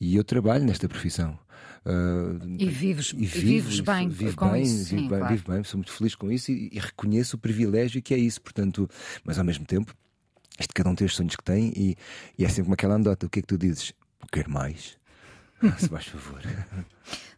[0.00, 1.38] E eu trabalho nesta profissão.
[1.86, 4.74] Uh, E vives, e e vives bem vivo com bem, isso.
[4.76, 5.34] vivo sim, bem, claro.
[5.34, 8.40] vivo bem, sou muito feliz com isso e, e reconheço o privilégio que é isso.
[8.40, 8.88] Portanto,
[9.24, 9.94] mas ao mesmo tempo,
[10.58, 11.96] isto cada um tem os sonhos que tem e,
[12.38, 13.26] e é sempre como aquela andota.
[13.26, 13.92] O que é que tu dizes?
[14.32, 14.96] Quero mais.
[15.78, 16.40] Se faz favor.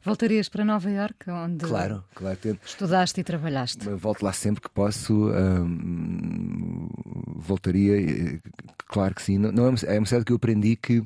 [0.04, 2.36] Voltarias para Nova Iorque, onde Claro, claro.
[2.36, 2.60] Tento.
[2.64, 3.88] estudaste e trabalhaste.
[3.90, 5.28] Volto lá sempre que posso.
[5.30, 6.88] hum,
[7.36, 8.40] voltaria,
[8.86, 9.38] claro que sim.
[9.38, 11.02] Não, não é, uma, é uma cidade que eu aprendi que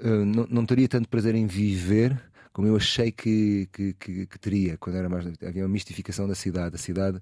[0.00, 2.20] eh, não, não teria tanto prazer em viver
[2.56, 5.26] como eu achei que, que, que- que teria quando era mais.
[5.46, 6.74] Havia uma mistificação da cidade.
[6.74, 7.20] A cidade,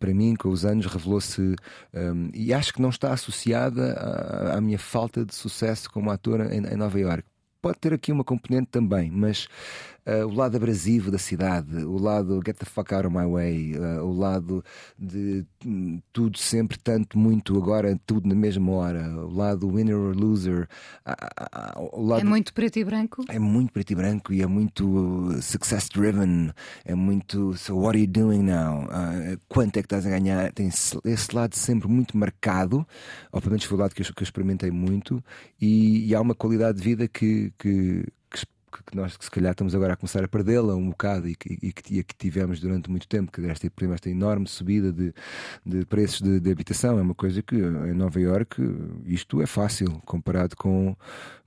[0.00, 1.54] para mim, com os anos, revelou-se.
[1.94, 6.40] hum, e acho que não está associada à, à minha falta de sucesso como ator
[6.52, 7.28] em, em Nova Iorque.
[7.62, 9.46] Pode ter aqui uma componente também, mas
[10.06, 13.74] ah, o lado abrasivo da cidade, o lado get the fuck out of my way,
[13.76, 14.64] ah, o lado
[14.98, 20.14] de hum, tudo sempre tanto, muito, agora tudo na mesma hora, o lado winner or
[20.14, 20.68] loser,
[21.06, 23.24] ah, o lado É muito preto e branco?
[23.28, 26.50] é muito preto e branco e é muito uh, success driven,
[26.84, 28.86] é muito so what are you doing now?
[29.48, 30.52] Quanto é que estás a ganhar?
[30.52, 32.86] Tem esse, lado sempre muito marcado,
[33.46, 35.22] menos foi o lado que eu, que eu experimentei muito,
[35.60, 38.04] e, e há uma qualidade de vida que, que,
[38.82, 41.58] que nós que se calhar estamos agora a começar a perdê-la um bocado e que,
[41.62, 44.92] e que, e que tivemos durante muito tempo, que esta, por exemplo, esta enorme subida
[44.92, 45.12] de,
[45.64, 48.62] de preços de, de habitação é uma coisa que em Nova Iorque
[49.06, 50.96] isto é fácil comparado com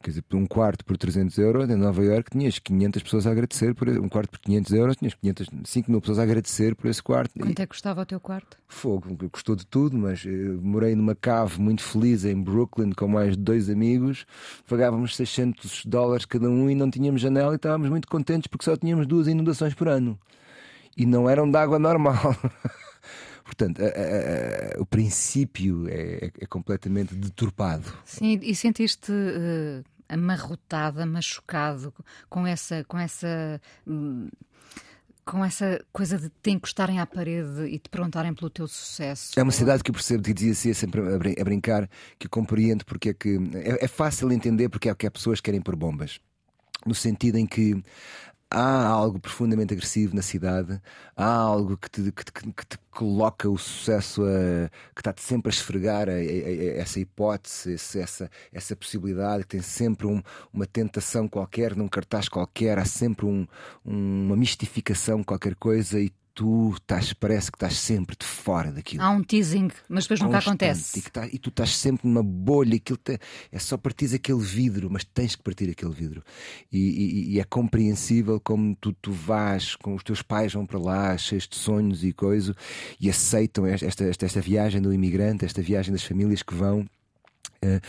[0.02, 3.74] quer dizer, um quarto por 300 euros em Nova Iorque tinhas 500 pessoas a agradecer
[3.74, 7.02] por um quarto por 500 euros tinhas 500, 5 mil pessoas a agradecer por esse
[7.02, 8.58] quarto Quanto é que custava o teu quarto?
[8.70, 13.38] Fogo, gostou de tudo, mas eh, morei numa cave muito feliz em Brooklyn com mais
[13.38, 14.26] dois amigos.
[14.68, 18.76] Pagávamos 600 dólares cada um e não tínhamos janela e estávamos muito contentes porque só
[18.76, 20.20] tínhamos duas inundações por ano.
[20.98, 22.18] E não eram de água normal.
[23.46, 27.86] Portanto, a- a- a- o princípio é, é- é completamente deturpado.
[28.04, 31.94] Sim, e sentiste eh, amarrotado, machucado
[32.30, 34.28] com essa, com essa, hum,
[35.28, 39.38] com essa coisa de te encostarem à parede e te perguntarem pelo teu sucesso.
[39.40, 42.86] É uma cidade que eu percebo, que dizia sempre a brin- a brincar, que compreendo
[42.86, 43.38] porque é que.
[43.54, 46.20] É, é fácil entender porque é que há pessoas que querem pôr bombas.
[46.86, 47.84] No sentido em que
[48.50, 50.82] há algo profundamente agressivo na cidade,
[51.16, 55.50] há algo que te, que te- que te coloca o sucesso a, que está-te sempre
[55.50, 60.22] a esfregar a- a- essa hipótese, esse- essa, essa possibilidade, que tem sempre um-
[60.54, 63.48] uma tentação qualquer, num cartaz qualquer, há sempre um-
[63.86, 69.10] uma mistificação, qualquer coisa, e tu estás, parece que estás sempre de fora daquilo Há
[69.10, 71.00] um teasing, mas depois nunca acontece.
[71.00, 73.18] E, tá- e tu estás sempre numa bolha, aquilo te-
[73.52, 76.24] é só partir aquele vidro, mas tens que partir aquele vidro.
[76.72, 80.78] E, e- e é compreensível como tu, tu vais, com os teus pais vão para
[80.78, 82.56] lá, cheios de sonhos e coisa,
[83.00, 86.86] e aceitam esta, esta, esta viagem do imigrante, esta viagem das famílias que vão.
[87.62, 87.82] Eh,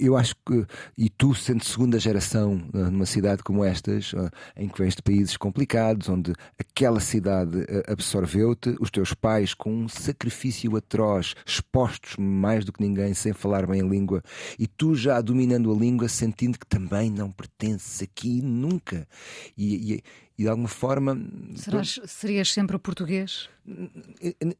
[0.00, 0.66] eu acho que,
[0.98, 5.02] e tu sendo segunda geração eh, numa cidade como estas, eh, em que vens de
[5.02, 12.64] países complicados, onde aquela cidade absorveu-te, os teus pais com um sacrifício atroz, expostos mais
[12.64, 14.22] do que ninguém, sem falar bem a língua,
[14.58, 19.06] e tu já dominando a língua, sentindo que também não pertences aqui nunca.
[19.56, 20.02] E, e-
[20.38, 21.18] e de alguma forma.
[21.54, 23.48] Serás, serias sempre o português?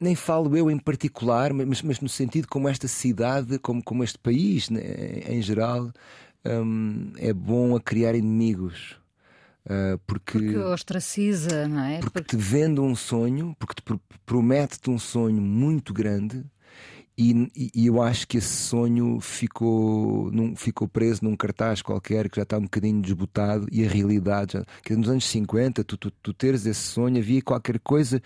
[0.00, 4.18] Nem falo eu em particular, mas, mas no sentido como esta cidade, como, como este
[4.18, 4.80] país né,
[5.26, 5.92] em geral,
[6.44, 8.96] hum, é bom a criar inimigos.
[9.66, 11.98] Uh, porque, porque ostraciza, não é?
[11.98, 12.36] Porque, porque...
[12.36, 16.44] te vende um sonho, porque te promete-te um sonho muito grande
[17.18, 22.36] e, e, eu acho que esse sonho ficou, num, ficou preso num cartaz qualquer que
[22.36, 26.10] já está um bocadinho desbotado e a realidade, já, que nos anos 50, tu, tu,
[26.10, 28.20] tu teres esse sonho, havia qualquer coisa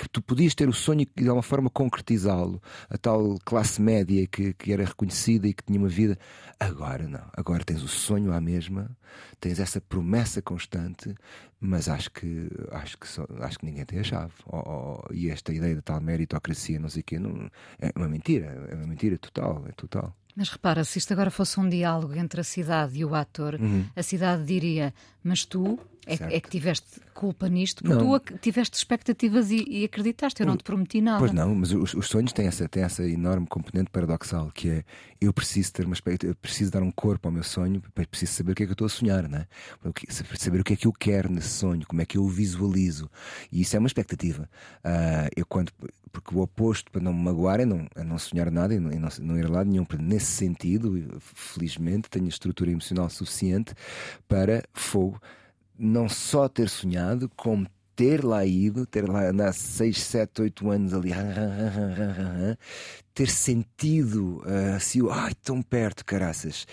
[0.00, 2.62] que tu podias ter o sonho e de alguma forma concretizá-lo.
[2.88, 6.18] A tal classe média que, que era reconhecida e que tinha uma vida.
[6.58, 7.24] Agora não.
[7.32, 8.90] Agora tens o sonho à mesma,
[9.38, 11.14] tens essa promessa constante,
[11.60, 14.32] mas acho que acho que, só, acho que ninguém tem a chave.
[14.46, 18.08] Oh, oh, e esta ideia de tal meritocracia, não sei o quê, não, é uma
[18.08, 18.46] mentira.
[18.70, 19.64] É uma mentira total.
[19.68, 20.16] É total.
[20.36, 23.84] Mas repara, se isto agora fosse um diálogo entre a cidade e o ator, uhum.
[23.94, 28.18] a cidade diria: Mas tu é, é, que tiveste culpa nisto, porque não.
[28.18, 31.18] tu tiveste expectativas e, e, acreditaste, eu não te prometi nada.
[31.18, 34.84] Pois não, mas os, os, sonhos têm essa, têm essa enorme componente paradoxal que é
[35.20, 38.54] eu preciso ter uma expectativa, preciso dar um corpo ao meu sonho, preciso saber o
[38.54, 39.46] que é que eu estou a sonhar, né?
[40.38, 43.10] saber o que é que eu quero nesse sonho, como é que eu o visualizo.
[43.52, 44.48] E isso é uma expectativa.
[44.82, 45.70] Uh, eu quando
[46.12, 48.90] porque o oposto para não me magoar é não, é não sonhar nada e não,
[48.90, 49.86] não, não ir a lado nenhum.
[49.98, 53.74] Nesse sentido, felizmente, tenho estrutura emocional suficiente
[54.28, 55.09] para fogo
[55.78, 57.66] não só ter sonhado, como
[58.00, 61.10] ter lá ido, ter lá andado 6, 7, 8 anos ali,
[63.12, 66.66] ter sentido uh, assim, ai, tão perto, caraças.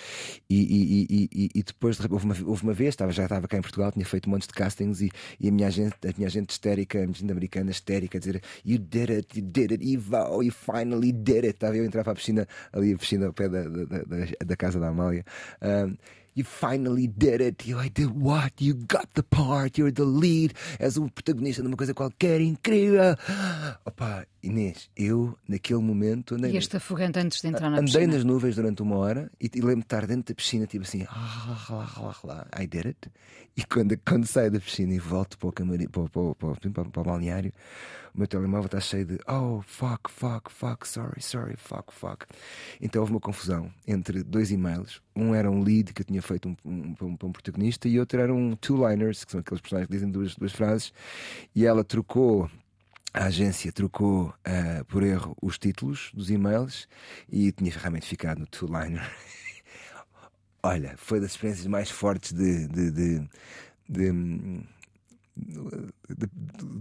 [0.50, 3.62] E, e, e, e depois houve uma, houve uma vez, estava, já estava cá em
[3.62, 6.52] Portugal, tinha feito um monte de castings e, e a minha gente, a minha gente
[6.52, 10.42] histérica, a minha gente americana histérica, a dizer You did it, you did it, Ivo,
[10.42, 11.56] you finally did it.
[11.56, 14.28] Estava eu a entrar para a piscina, ali a piscina ao pé da, da, da,
[14.46, 15.26] da casa da Amália.
[15.62, 15.98] Um,
[16.38, 17.68] You finally did it.
[17.68, 18.62] You I did what?
[18.62, 19.76] You got the part.
[19.76, 20.54] You're the lead.
[20.78, 23.18] És o protagonista de uma coisa qualquer incrível.
[23.84, 26.52] Opa, Inês, eu naquele momento andei.
[26.52, 28.04] E este afogante antes de entrar na andei piscina?
[28.04, 30.84] Andei nas nuvens durante uma hora e, e lembro-me de estar dentro da piscina, tipo
[30.84, 33.12] assim, ah, lá, lá, lá, I did it.
[33.58, 36.86] E quando, quando saio da piscina e volto para o, camarim, para, para, para, para,
[36.86, 37.52] para o balneário,
[38.18, 42.26] o meu telemóvel está cheio de oh, fuck, fuck, fuck, sorry, sorry, fuck, fuck.
[42.82, 45.00] Então houve uma confusão entre dois e-mails.
[45.16, 48.20] Um era um lead que eu tinha feito um, um, um, um protagonista e outro
[48.20, 50.92] era um two-liners, que são aqueles personagens que dizem duas, duas frases.
[51.54, 52.50] E ela trocou
[53.14, 56.88] a agência trocou uh, por erro os títulos dos e-mails
[57.32, 59.08] e tinha realmente ficado no two-liner.
[60.64, 63.30] Olha, foi das experiências mais fortes de, de, de,
[63.88, 64.12] de,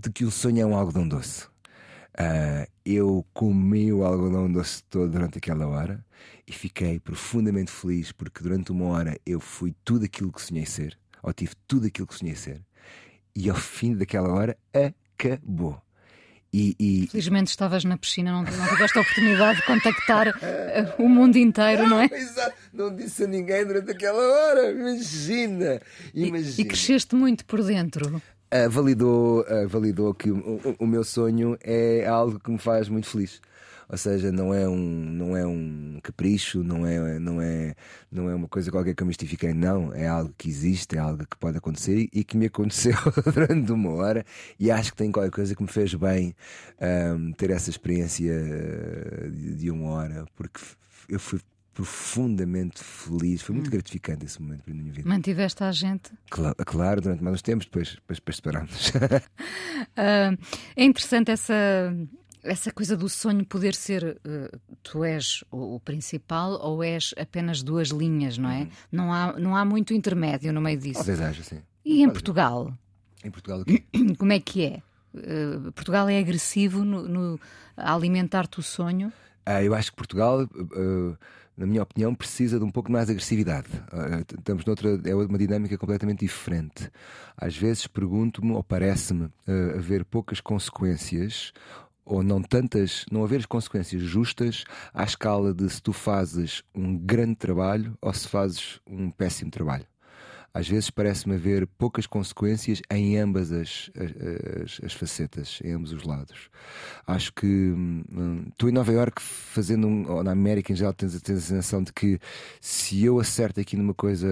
[0.01, 1.47] de que o sonho é um algodão doce.
[2.19, 6.03] Uh, eu comi o algodão doce todo durante aquela hora
[6.47, 10.99] e fiquei profundamente feliz porque durante uma hora eu fui tudo aquilo que sonhei ser,
[11.23, 12.63] ou tive tudo aquilo que sonhei ser,
[13.35, 15.83] e ao fim daquela hora acabou.
[16.53, 17.07] E, e...
[17.09, 21.87] Felizmente estavas na piscina, não, não tiveste a oportunidade de contactar uh, o mundo inteiro,
[21.87, 22.09] não é?
[22.15, 25.83] Exato, não disse a ninguém durante aquela hora, imagina,
[26.15, 26.55] imagina.
[26.57, 28.23] E, e cresceste muito por dentro.
[28.53, 33.09] Uh, validou, uh, validou que o, o, meu sonho é algo que me faz muito
[33.09, 33.41] feliz.
[33.89, 37.75] Ou seja, não é um, não é um capricho, não é, não, é,
[38.11, 39.93] não é uma coisa qualquer que eu mistifiquei, não.
[39.93, 42.95] É algo que existe, é algo que pode acontecer e que me aconteceu
[43.35, 44.25] durante uma hora.
[44.59, 46.35] E acho que tem qualquer coisa que me fez bem
[47.17, 48.33] um, ter essa experiência
[49.31, 50.61] de, de uma hora, porque
[51.09, 51.41] eu fui
[51.77, 53.43] profundamente feliz.
[53.43, 53.73] Foi muito hum.
[53.73, 55.07] gratificante esse momento para a minha vida.
[55.07, 56.11] Mantiveste a gente?
[56.31, 58.89] Claro, claro durante mais uns tempos, depois, depois, depois separámos.
[58.89, 60.39] uh,
[60.75, 61.55] é interessante essa,
[62.43, 67.63] essa coisa do sonho poder ser uh, tu és o, o, principal ou és apenas
[67.63, 68.61] duas linhas, não é?
[68.61, 68.69] Uhum.
[68.91, 70.95] Não, há, não há muito intermédio no meio disso.
[70.95, 71.61] Talvez haja, sim.
[71.85, 72.73] E em Portugal?
[73.23, 73.63] Em Portugal?
[74.17, 74.83] Como é que é?
[75.15, 77.41] Uh, Portugal é agressivo no, no
[77.77, 79.13] alimentar-te o sonho?
[79.63, 80.41] Eu acho que Portugal,
[81.57, 83.69] na minha opinião, precisa de um pouco mais de agressividade.
[84.39, 86.91] estamos noutra, é uma dinâmica completamente diferente.
[87.37, 89.31] Às vezes pergunto-me, ou parece-me,
[89.75, 91.53] haver poucas consequências
[92.05, 94.65] ou não tantas, não haver consequências justas
[94.95, 99.85] à escala de se tu fazes um grande trabalho ou se fazes um péssimo trabalho.
[100.57, 106.03] Às vezes parece-me haver poucas consequências em ambas as, as, as, facetas, em ambos os
[106.03, 106.49] lados.
[107.07, 111.21] Acho que hum, tu em Nova York, fazendo um, ou na América em geral, tens,
[111.21, 112.19] tens a sensação de que
[112.59, 114.27] se eu acerto aqui numa coisa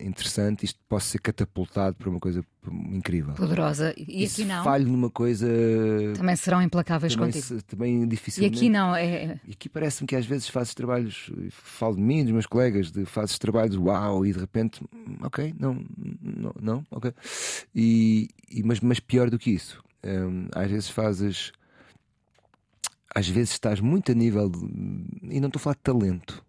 [0.00, 3.34] interessante, isto posso ser catapultado para uma coisa incrível.
[3.34, 3.94] Poderosa.
[3.96, 4.64] E E aqui não.
[4.64, 5.46] falho numa coisa.
[6.16, 7.44] Também serão implacáveis também, contigo.
[7.58, 8.56] se- também E dificilmente.
[8.58, 9.40] aqui não, é.
[9.46, 13.04] E aqui parece-me que às vezes fazes trabalhos, falo de mim, dos meus colegas, de
[13.04, 15.84] fazes trabalhos uau, e de repente, hum, ok, não,
[16.22, 17.12] não, não ok.
[17.74, 21.52] E, e- mas, mas pior do que isso, hum, às vezes fazes,
[23.14, 24.58] às vezes estás muito a nível, de,
[25.30, 26.44] e não estou a falar de talento.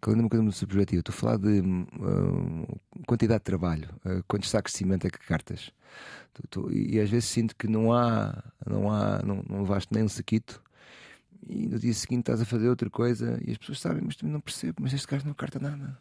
[0.00, 2.64] Talento é uma coisa muito subjetiva, estou a falar de hum,
[3.06, 5.70] quantidade de trabalho, uh, quantos sacos de cimento é que cartas.
[6.32, 10.04] Tu- tu- e às vezes sinto que não há, não há, não, não levaste nem
[10.04, 10.62] um saquito
[11.46, 14.32] e no dia seguinte estás a fazer outra coisa e as pessoas sabem, mas também
[14.32, 15.98] não percebo, mas este gajo não carta nada.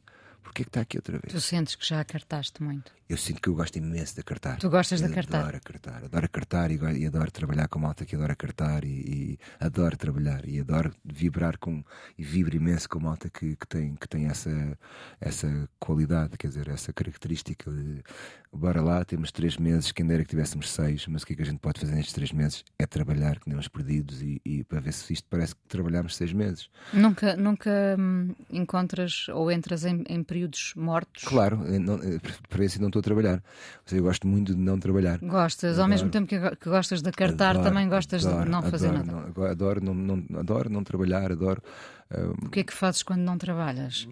[0.49, 1.31] Porquê é que está aqui outra vez?
[1.31, 2.91] Tu sentes que já cartaste muito.
[3.07, 4.57] Eu sinto que eu gosto imenso de cartar.
[4.57, 5.41] Tu gostas de Eu cartar?
[5.41, 9.39] Adoro cartar, adoro cartar e, e adoro trabalhar com malta que adora cartar e, e
[9.59, 11.83] adoro trabalhar e adoro vibrar com
[12.17, 14.77] e vibro imenso com malta que, que tem, que tem essa,
[15.21, 18.03] essa qualidade, quer dizer, essa característica de
[18.51, 21.41] bora lá, temos três meses, quem dera que tivéssemos seis, mas o que é que
[21.43, 24.63] a gente pode fazer nestes três meses é trabalhar, que nem uns perdidos, e, e
[24.63, 26.69] para ver se isto parece que trabalhámos seis meses.
[26.91, 31.23] Nunca, nunca hum, encontras ou entras em, em períodos mortos?
[31.25, 32.19] Claro, eu não, eu,
[32.49, 33.35] para esse não estou a trabalhar.
[33.35, 35.19] Ou seja, eu gosto muito de não trabalhar.
[35.19, 35.89] Gostas, ao Adoro.
[35.89, 39.11] mesmo tempo que, que gostas de cartar, Adoro, também gostas adoro, de não fazer nada.
[39.11, 41.61] Não, adoro, não, não, adoro não trabalhar, adoro.
[42.09, 44.07] ah, O que é que fazes quando não trabalhas?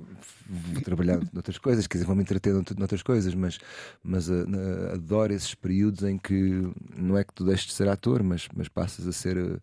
[0.50, 3.58] vou trabalhar noutras coisas, quer dizer, vou-me entreter nout- noutras coisas, mas,
[4.04, 8.22] mas na- adoro esses períodos em que não é que tu deixes de ser ator,
[8.24, 9.38] mas, mas passas a ser.
[9.38, 9.60] ah,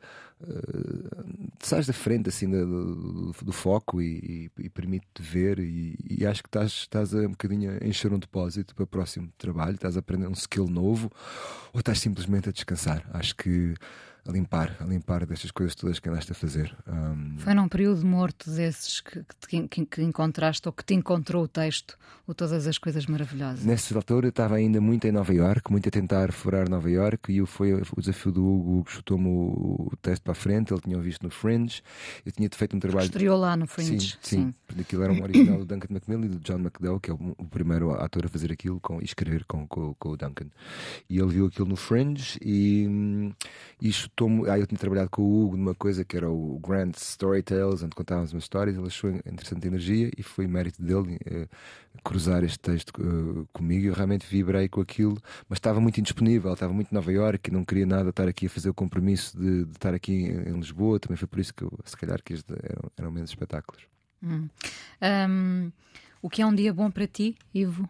[0.49, 1.25] ah,
[1.61, 6.27] sais da frente assim do, do- do foco e, e, e permite-te ver e, e
[6.27, 9.75] acho que estás, estás a um bocadinho a encher um depósito para o próximo trabalho,
[9.75, 11.11] estás a aprender um skill novo
[11.73, 13.09] ou estás simplesmente a descansar.
[13.13, 13.75] Acho que
[14.27, 16.75] a limpar, a limpar destas coisas todas que andaste a fazer.
[16.89, 21.45] Um, Foi num período morto desses que, que, te- que encontraste ou que te encontrou
[21.45, 23.65] o texto, o Todas as Coisas Maravilhosas?
[23.65, 27.45] Nessa altura estava ainda muito em Nova York, muito a tentar furar Nova York e
[27.47, 30.99] foi o desafio do Hugo que chutou-me o, o texto para a frente, ele tinha
[30.99, 31.83] visto no Fringe,
[32.25, 33.05] eu tinha feito um trabalho.
[33.05, 34.17] Estreou lá no Fringe.
[34.23, 34.55] Sim, sim.
[34.67, 37.35] porque Aquilo era um original do Duncan Macmillan e do John McDowell, que é o,
[37.39, 40.47] o primeiro ator a fazer aquilo com, e escrever com, com, com o Duncan.
[41.11, 43.33] E ele viu aquilo no Fringe e, hum,
[43.81, 44.49] e chutou-me.
[44.49, 47.95] Ah, eu tinha trabalhado com o Hugo numa coisa que era o Grand Storytales, onde
[47.95, 48.77] contávamos umas histórias.
[48.77, 51.49] Ele achou interessante a energia e foi mérito dele eh,
[52.03, 53.87] cruzar este texto eh, comigo.
[53.87, 57.53] Eu realmente vibrei com aquilo, mas estava muito indisponível, estava muito em Nova York e
[57.53, 60.55] não queria nada estar aqui a fazer o compromisso de, de estar aqui em, em
[60.55, 61.01] Lisboa.
[61.01, 63.83] Também foi por isso que eu, se calhar, que eram, eram menos espetáculos.
[64.23, 64.49] Hum.
[65.03, 65.73] Hum,
[66.23, 67.89] o que é um dia bom para ti, Ivo?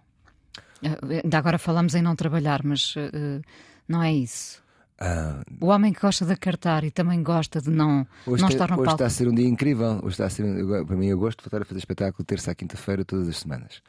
[0.82, 3.40] Eh, Ainda agora falamos em não trabalhar, mas eh, eh,
[3.86, 4.63] não é isso.
[4.98, 8.68] Ah, O homem que gosta de cartar e também gosta de não, Hoje, não estar
[8.70, 8.92] no hoje palco.
[8.92, 9.98] está a ser um dia incrível.
[10.02, 10.44] Hoje está a ser,
[10.86, 13.82] para mim, eu gosto de voltar a fazer espetáculo terça à quinta-feira, todas as semanas.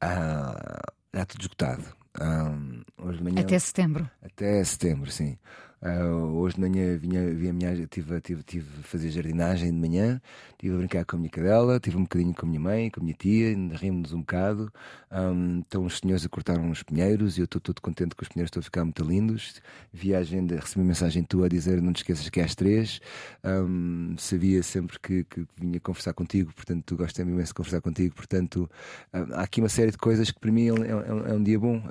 [0.00, 0.80] Ah,
[1.14, 1.84] já tudo esgotado.
[2.20, 2.52] Ah,
[2.98, 4.08] hoje de manhã, Até setembro.
[4.22, 5.38] até setembro, sim.
[5.84, 10.20] Ah, hoje de manhã vinha, vinha minha, tive, tive, tive a fazer jardinagem de manhã,
[10.52, 13.00] estive a brincar com a minha cadela, tive um bocadinho com a minha mãe, com
[13.00, 14.72] a minha tia, rimos um bocado.
[15.10, 18.28] Ahm, estão os senhores a cortar uns pinheiros e eu estou todo contente que os
[18.28, 19.60] pinheiros estão a ficar muito lindos.
[19.92, 22.54] Vi a agenda, recebi uma mensagem tua a dizer não te esqueças que é às
[22.54, 23.00] três.
[23.42, 28.14] Ahm, sabia sempre que, que vinha conversar contigo, portanto, tu gostas imenso de conversar contigo.
[28.14, 28.70] Portanto,
[29.12, 31.32] ah, há aqui uma série de coisas que para mim é um, é um- é
[31.34, 31.82] um dia bom.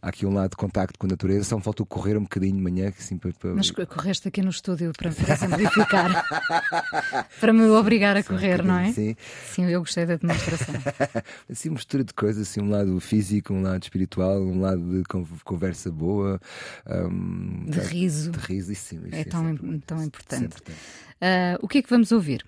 [0.00, 2.56] Há aqui um lado de contacto com a natureza, só me faltou correr um bocadinho
[2.56, 6.24] de manhã, assim, para, para- Mas co- correste aqui no estúdio para, para simplificar.
[7.40, 8.92] para me obrigar a correr, não é?
[8.92, 9.16] Sim.
[9.52, 10.74] Sim, eu gostei da demonstração.
[11.50, 15.04] assim, uma mistura de coisas, assim, um lado físico, um lado espiritual, um lado de
[15.04, 16.40] con- conversa boa,
[16.86, 18.30] um, De riso.
[18.30, 20.62] de riso, isso, sim, isso É tão, sempre- tão sempre importante.
[20.62, 20.74] tem.
[21.20, 22.44] Ah, o que é que vamos ouvir?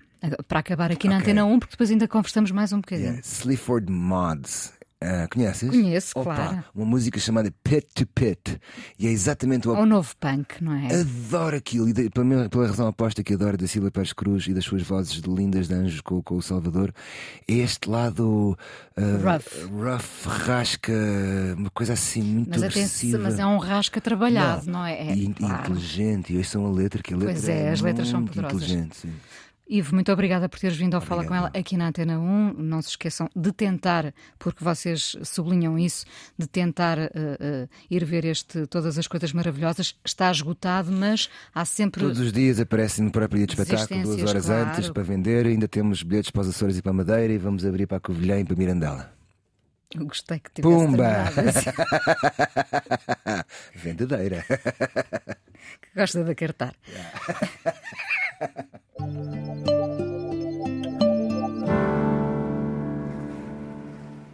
[0.47, 1.23] Para acabar aqui na Ok.
[1.23, 3.07] Antena 1, porque depois ainda conversamos mais um bocadinho.
[3.09, 3.21] Yeah.
[3.27, 4.71] Sleaford Mods.
[5.05, 5.69] Ah, conheces?
[5.69, 6.63] Conheço, Opa, claro.
[6.73, 8.57] Uma música chamada Pit to Pit.
[8.97, 10.95] E é exatamente o Ou novo punk, não é?
[11.01, 14.53] Adoro aquilo, e de- pela, pela razão oposta que adoro da Sílvia Pérez Cruz e
[14.53, 16.93] das suas vozes de lindas de anjos com, com o Salvador,
[17.47, 18.57] é este lado
[18.95, 19.71] ah, Rough.
[19.73, 20.93] rough, rasca,
[21.57, 23.17] uma coisa assim muito Mas, agressiva.
[23.19, 24.93] mas é um rasca trabalhado, não, é?
[25.09, 25.61] É, e, claro.
[25.71, 28.61] inteligente, e hoje são a letra, que a letra Pois é, as letras são poderosas.
[28.63, 29.13] inteligente, sim.
[29.67, 32.53] Ivo, muito obrigada por teres vindo ao Fala com ela aqui na Antena 1.
[32.57, 36.05] Não se esqueçam de tentar, porque vocês sublinham isso,
[36.37, 39.95] de tentar eh, eh, ir ver este Todas as Coisas Maravilhosas.
[40.03, 42.01] Está esgotado, mas há sempre.
[42.01, 44.69] Todos os dias aparecem no próprio dia de espetáculo, duas horas claro.
[44.69, 45.45] antes para vender.
[45.45, 48.01] Ainda temos bilhetes para os Açores e para a Madeira e vamos abrir para a
[48.01, 49.13] Covilhã e para Mirandela.
[49.95, 51.23] Eu Gostei que tivesse Pumba!
[51.23, 51.69] assim,
[53.75, 54.43] Vendedeira.
[54.43, 56.75] que gosta de acartar.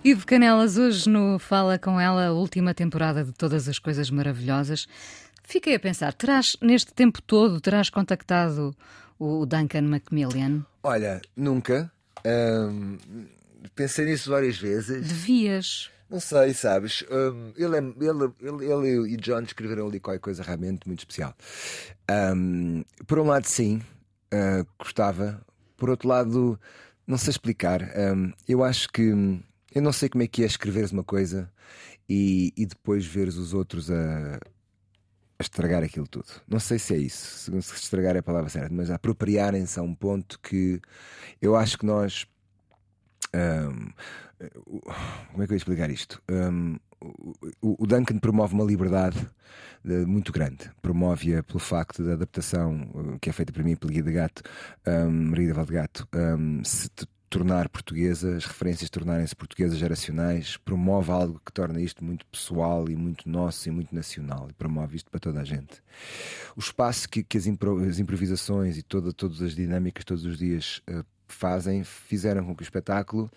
[0.10, 4.88] Ivo Canelas, hoje no Fala com ela, a última temporada de Todas as Coisas Maravilhosas.
[5.44, 8.76] Fiquei a pensar, terás, neste tempo todo, terás contactado
[9.20, 10.66] o Duncan Macmillan?
[10.82, 11.92] Olha, nunca.
[13.76, 15.08] Pensei nisso várias vezes.
[15.08, 15.92] Devias.
[16.10, 17.06] Não sei, sabes?
[17.12, 21.36] Ahm, ele, é- ele, ele, ele e John escreveram ali qualquer coisa realmente muito especial.
[22.08, 23.80] Ahm, por um lado, sim,
[24.34, 25.40] ah, gostava.
[25.78, 26.60] Por outro lado,
[27.06, 27.84] não sei explicar.
[27.96, 29.40] Ahm, eu acho que.
[29.74, 31.52] Eu não sei como é que é escreveres uma coisa
[32.08, 36.28] e, e depois veres os outros a, a estragar aquilo tudo.
[36.48, 39.94] Não sei se é isso, se estragar é a palavra certa, mas apropriarem-se a um
[39.96, 40.82] ponto que
[41.42, 42.26] eu acho que nós.
[44.66, 44.80] o-
[45.32, 46.22] como é que eu ia explicar isto?
[46.30, 46.78] Ahm,
[47.62, 49.18] o, Duncan promove uma liberdade
[49.86, 50.70] eh, muito grande.
[50.82, 52.82] Promove-a pelo facto da adaptação
[53.16, 54.42] eh, que é feita para mim pelo Guia de Gato,
[54.88, 56.90] um, Maria de Gato, ahm, se
[57.30, 62.96] tornar portuguesa, as referências tornarem-se portuguesas geracionais, promove algo que torna isto muito pessoal e
[62.96, 65.82] muito nosso e muito nacional e promove isto para toda a gente.
[66.56, 70.38] O espaço que, que as, impro- as improvisações e toda, todas as dinâmicas todos os
[70.38, 73.30] dias eh, fazem fizeram com que o espetáculo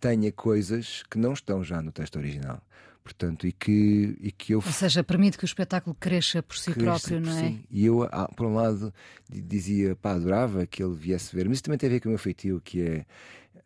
[0.00, 2.62] tenha coisas que não estão já no texto original.
[3.02, 6.72] Portanto, e que, e que eu Ou seja, permite que o espetáculo cresça por si
[6.72, 7.40] Cresce, próprio, não é?
[7.50, 7.64] sim.
[7.70, 8.94] E eu, ah, por um lado,
[9.28, 12.08] di- dizia, pá, adorava que ele viesse ver, mas isso também tem a ver com
[12.08, 13.06] o meu feitio, que é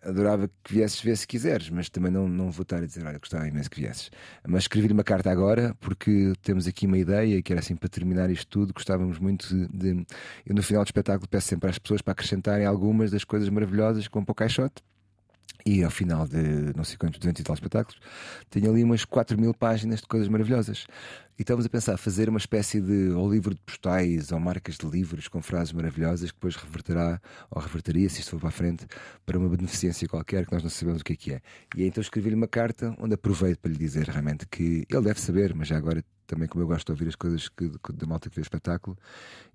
[0.02, 3.18] adorava que viesses ver se quiseres, mas também não, não vou estar a dizer, olha,
[3.18, 4.08] gostava imenso que viesses.
[4.46, 8.30] Mas escrevi-lhe uma carta agora, porque temos aqui uma ideia, que era assim, para terminar
[8.30, 9.66] isto tudo, gostávamos muito de.
[9.94, 10.06] de-
[10.46, 14.06] Eu, no final do espetáculo, peço sempre às pessoas para acrescentarem algumas das coisas maravilhosas
[14.06, 14.82] que vão para o caixote.
[15.66, 18.00] E ao final de não sei quantos, 200 e tal espetáculos,
[18.48, 20.86] tenho ali umas 4 mil páginas de coisas maravilhosas.
[21.38, 24.86] E estamos a pensar fazer uma espécie de ou livro de postais ou marcas de
[24.86, 27.20] livros com frases maravilhosas que depois reverterá
[27.50, 28.86] ou reverteria, se isto for para a frente,
[29.26, 31.42] para uma beneficência qualquer que nós não sabemos o que é que é.
[31.76, 35.54] E então escrevi-lhe uma carta onde aproveito para lhe dizer realmente que ele deve saber,
[35.54, 38.34] mas já agora também como eu gosto de ouvir as coisas que, da malta que
[38.36, 38.96] vê o espetáculo,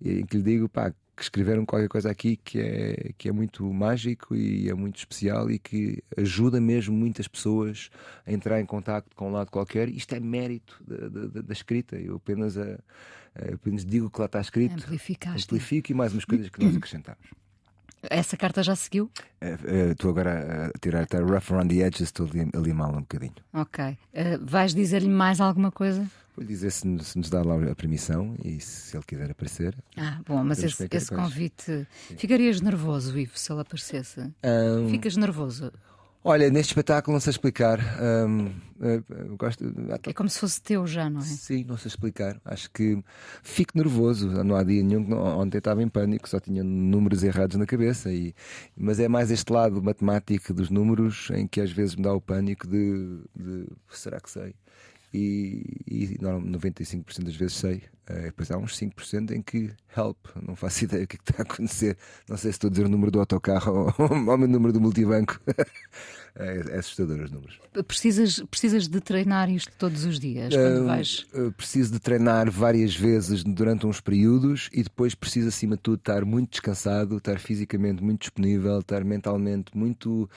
[0.02, 3.72] em que lhe digo, pá, que escreveram qualquer coisa aqui que é, que é muito
[3.74, 7.90] mágico e é muito especial e que ajuda mesmo muitas pessoas
[8.26, 9.90] a entrar em contacto com um lado qualquer.
[9.90, 11.96] Isto é mérito da, da- da escrita.
[11.96, 12.64] Eu apenas, a,
[13.36, 15.44] a- apenas digo que lá está escrito, Amplificaste.
[15.46, 17.26] amplifico e mais umas coisas que nós acrescentamos.
[18.04, 19.12] Essa carta já seguiu?
[19.40, 22.92] Eh, eh, Estou agora a tirar, está rough around the edges, estou ali, ali mal
[22.92, 23.36] um bocadinho.
[23.54, 23.96] Ok.
[24.14, 26.10] Eh, vais dizer-lhe mais alguma coisa?
[26.36, 29.76] Vou dizer se, nos- se nos dá lá a permissão e se ele quiser aparecer.
[29.96, 31.86] Ah, bom, mas esse, esse convite.
[32.18, 34.22] Ficarias nervoso, Ivo, se ele aparecesse?
[34.42, 35.72] Ahm, Ficas nervoso.
[36.24, 37.80] Olha, neste espetáculo não sei explicar.
[38.00, 38.50] Ahm,
[38.80, 39.02] eh,
[39.38, 39.64] gosto.
[40.04, 41.24] É como se fosse teu já, não é?
[41.24, 42.40] Sim, não sei explicar.
[42.46, 43.04] Acho que
[43.42, 44.28] fico nervoso.
[44.44, 48.14] Não há dia nenhum ontem estava em pânico, só tinha números errados na cabeça.
[48.14, 48.36] E...
[48.78, 52.22] Mas é mais este lado matemático dos números em que às vezes me dá o
[52.22, 54.54] pânico de, de será que sei?
[55.14, 57.84] E, e não, 95% das vezes sei.
[58.08, 61.32] Eh, depois há uns 5% em que help, não faço ideia o que é que
[61.32, 61.97] está a acontecer.
[62.28, 64.82] Não sei se estou a dizer o número do autocarro ou, ou o número do
[64.82, 65.39] multibanco.
[66.36, 67.60] é, é assustador os números.
[67.88, 71.26] Precisas, precisas de treinar isto todos os dias quando Hum, vais.
[71.34, 75.99] uh, preciso de treinar várias vezes durante uns períodos e depois preciso, acima de tudo,
[75.99, 80.30] estar muito descansado, estar fisicamente muito disponível, estar mentalmente muito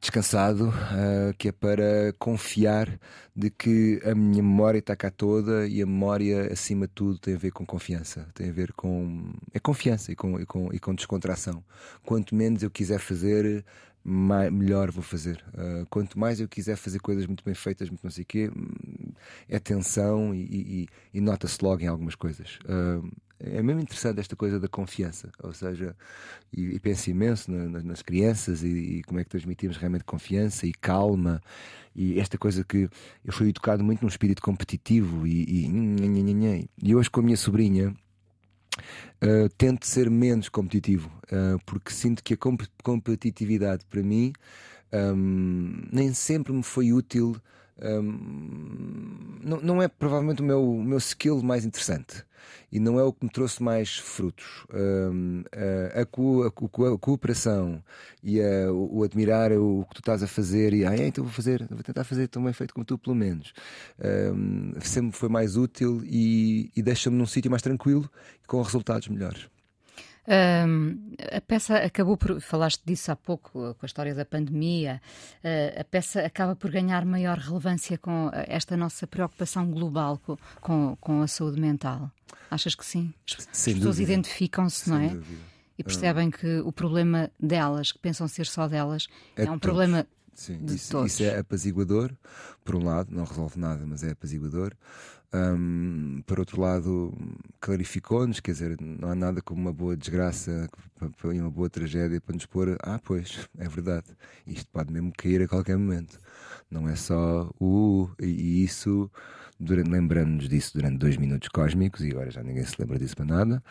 [0.00, 2.98] descansado, uh, que é para confiar
[3.34, 7.34] de que a minha memória está cá toda e a memória, acima de tudo, tem
[7.34, 9.32] a ver com confiança, tem a ver com.
[9.52, 11.64] é confiança e com, e com, e com descontração.
[12.04, 13.64] Quanto menos eu quiser fazer.
[14.06, 15.42] mai- melhor vou fazer.
[15.54, 18.50] Uh, quanto mais eu quiser fazer coisas muito bem feitas, muito não sei o quê,
[18.54, 19.12] hum,
[19.48, 20.42] é tensão e,
[20.84, 22.58] e- e nota-se logo em algumas coisas.
[22.64, 23.10] Uh,
[23.40, 25.96] é mesmo interessante esta coisa da confiança, ou seja,
[26.52, 28.68] e, e penso imenso na- na- nas crianças e,
[28.98, 31.40] e como é que transmitimos realmente confiança e calma
[31.94, 32.88] e esta coisa que
[33.24, 37.94] eu fui educado muito num espírito competitivo e, e, e hoje com a minha sobrinha
[39.22, 44.32] Uh, tento ser menos competitivo, uh, porque sinto que a comp- competitividade para mim
[44.92, 47.36] um, nem sempre me foi útil.
[47.82, 52.24] Um, não, não é provavelmente o meu, o meu skill mais interessante
[52.70, 54.66] e não é o que me trouxe mais frutos.
[54.72, 57.82] Um, a, a a a cooperação
[58.22, 61.32] e o, o admirar o que tu estás a fazer e ah, é, então vou
[61.32, 63.52] fazer, vou tentar fazer tão bem feito como tu, pelo menos.
[64.34, 68.10] Um, sempre foi mais útil e, e deixa-me num sítio mais tranquilo
[68.42, 69.53] e com resultados melhores.
[70.26, 72.40] A peça acabou por.
[72.40, 75.00] Falaste disso há pouco, com a história da pandemia.
[75.42, 80.38] ah, a peça acaba por ganhar maior relevância com ah, esta nossa preocupação global co-
[80.60, 82.10] com, com a saúde mental.
[82.50, 83.12] Achas que sim?
[83.28, 85.08] As, as pessoas identificam-se, não é?
[85.08, 85.54] dúvida.
[85.76, 89.60] E percebem que o problema delas, que pensam ser só delas, É é, um de
[89.60, 92.10] problema Sim, isso, isso é apaziguador,
[92.64, 94.72] por um lado, não resolve nada, mas é apaziguador.
[95.32, 97.12] Hum, por outro lado,
[97.60, 100.68] clarificou-nos, quer dizer, não há nada como uma boa desgraça
[101.32, 102.76] e uma boa tragédia para nos pôr.
[102.82, 104.06] Ah, pois, é verdade,
[104.46, 106.18] isto pode mesmo cair a qualquer momento.
[106.70, 108.08] Não é só o.
[108.20, 109.10] e, e isso,
[109.70, 113.62] lembrando-nos disso durante dois minutos cósmicos, e agora já ninguém se lembra disso para nada.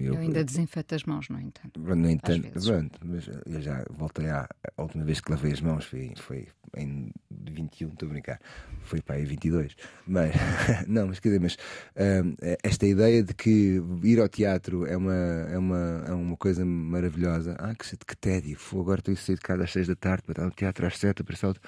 [0.00, 1.80] Eu ainda desinfeto as mãos, no entanto.
[1.80, 5.84] No entanto, pronto, mas eu já voltei à a última vez que lavei as mãos
[5.84, 8.40] foi, foi em 21, estou a brincar,
[8.82, 9.74] foi para aí 22.
[10.06, 10.32] Mas,
[10.86, 11.56] não, mas quer dizer, mas
[11.96, 16.64] hum, esta ideia de que ir ao teatro é uma, é uma, é uma coisa
[16.64, 17.56] maravilhosa.
[17.58, 20.32] Ah, que, que tédio, agora estou a sair de casa às 6 da tarde para
[20.32, 21.60] estar no teatro às 7, para salto.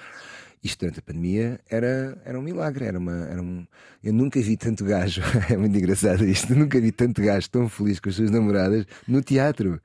[0.63, 3.65] Isto durante a pandemia era, era um milagre, era uma, era um...
[4.03, 7.99] eu nunca vi tanto gajo, é muito engraçado isto, nunca vi tanto gajo tão feliz
[7.99, 9.81] com as suas namoradas no teatro,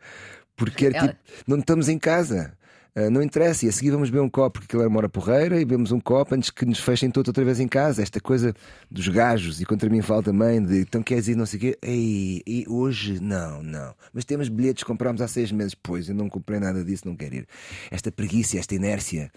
[0.56, 2.56] porque era Ela- tipo, não estamos em casa.
[2.96, 5.08] Ah, não interessa, e a seguir vamos beber um copo, porque aquilo era uma hora
[5.08, 8.00] porreira, e bebemos um copo antes que nos fechem todos outra vez em casa.
[8.00, 8.54] Esta coisa
[8.88, 11.78] dos gajos, e contra mim fala também de então queres ir, não sei o quê.
[11.82, 13.18] Ei, e hoje?
[13.20, 13.96] Não, não.
[14.12, 15.74] Mas temos bilhetes, comprámos há seis meses.
[15.74, 17.48] Pois, eu não comprei nada disso, não quero ir.
[17.90, 19.28] Esta preguiça, esta inércia,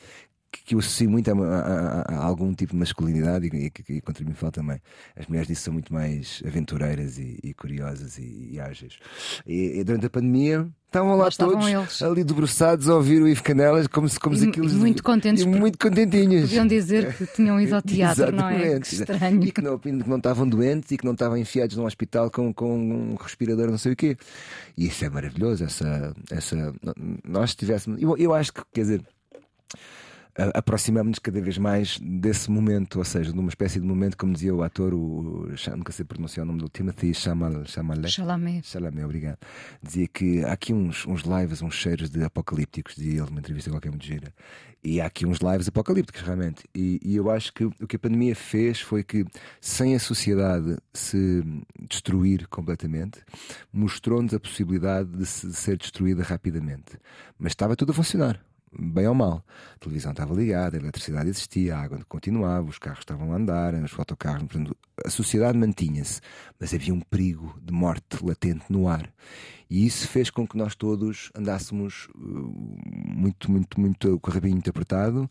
[0.52, 4.24] que, eu associo muito a, a- a- algum tipo de masculinidade e, e, e contra
[4.26, 4.82] mim fala também.
[5.16, 8.98] As mulheres disso são muito mais aventureiras e, e curiosas e, ágeis.
[9.46, 12.02] E, durante a pandemia estavam lá Lá estavam todos eles.
[12.02, 15.48] ali debruçados a ouvir o Ivo Canelas como se, como se aquilo muito contentes e
[15.48, 16.44] muito contentinhos.
[16.50, 18.80] Podiam dizer que tinham ido ao teatro, não é?
[18.80, 19.44] Que estranho.
[19.44, 22.54] E que não, que não estavam doentes e que não estavam enfiados num hospital com,
[22.54, 24.18] com um respirador, não sei o quê.
[24.78, 25.64] E isso é maravilhoso.
[25.66, 26.74] Essa, essa,
[27.28, 28.02] nós tivéssemos.
[28.02, 29.02] Eu, eu acho que, quer dizer,
[30.54, 34.54] aproximamos-nos cada vez mais desse momento, ou seja, de uma espécie de momento, como dizia
[34.54, 37.70] o ator, o, o- nunca sei pronunciar o nome do Timothy Chalamet.
[37.72, 38.12] Chalamet.
[38.68, 39.38] Chalamet, obrigado.
[39.82, 43.70] Dizia que há aqui uns, uns lives, uns cheiros de apocalípticos, dizia ele numa entrevista
[43.72, 44.34] qualquer muito gira.
[44.84, 46.64] E há aqui uns lives apocalípticos, realmente.
[46.74, 49.26] E, e eu acho que o que a pandemia fez foi que,
[49.60, 51.44] sem a sociedade se
[51.90, 53.20] destruir completamente,
[53.74, 56.98] mostrou-nos a possibilidade de, se- de ser destruída rapidamente.
[57.40, 58.40] Mas estava tudo a funcionar.
[58.80, 59.44] Bem ou mal,
[59.76, 63.74] a televisão estava ligada, a eletricidade existia, a água continuava, os carros estavam a andar,
[63.74, 66.22] os autocarros, portanto, a sociedade mantinha-se,
[66.60, 69.12] mas havia um perigo de morte latente no ar.
[69.68, 74.54] E isso fez com que nós todos andássemos uh, muito, muito, muito com o rabinho
[74.54, 75.28] muito apertado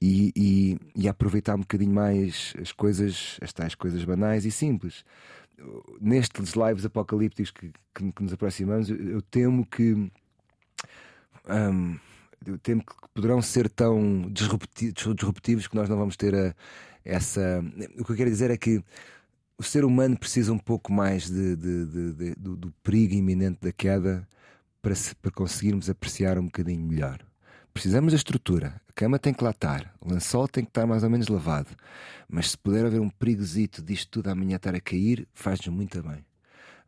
[0.00, 5.04] e, e, e aproveitar um bocadinho mais as coisas, as tais coisas banais e simples.
[6.00, 10.10] Nestes lives apocalípticos que, que, que nos aproximamos, eu, eu temo que.
[11.48, 11.98] hum,
[12.46, 16.54] eu temo que poderão ser tão disrupti- disruptivos que nós não vamos ter a-
[17.04, 17.62] essa.
[17.98, 18.82] O que eu quero dizer é que
[19.58, 23.72] o ser humano precisa um pouco mais de- de- de- do, do perigo iminente da
[23.72, 24.26] queda
[24.82, 27.18] para, se- para conseguirmos apreciar um bocadinho melhor.
[27.72, 28.80] Precisamos da estrutura.
[28.88, 31.68] A cama tem que lá estar, o lençol tem que estar mais ou menos lavado.
[32.28, 36.24] Mas se puder haver um perigozito disto tudo amanhã estar a cair, faz-nos muito bem.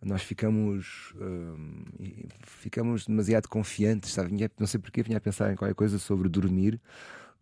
[0.05, 1.85] Nós ficamos, hum,
[2.43, 4.31] ficamos demasiado confiantes, sabe?
[4.31, 6.81] Vinha- Não sei porque vinha a pensar em qualquer coisa sobre dormir.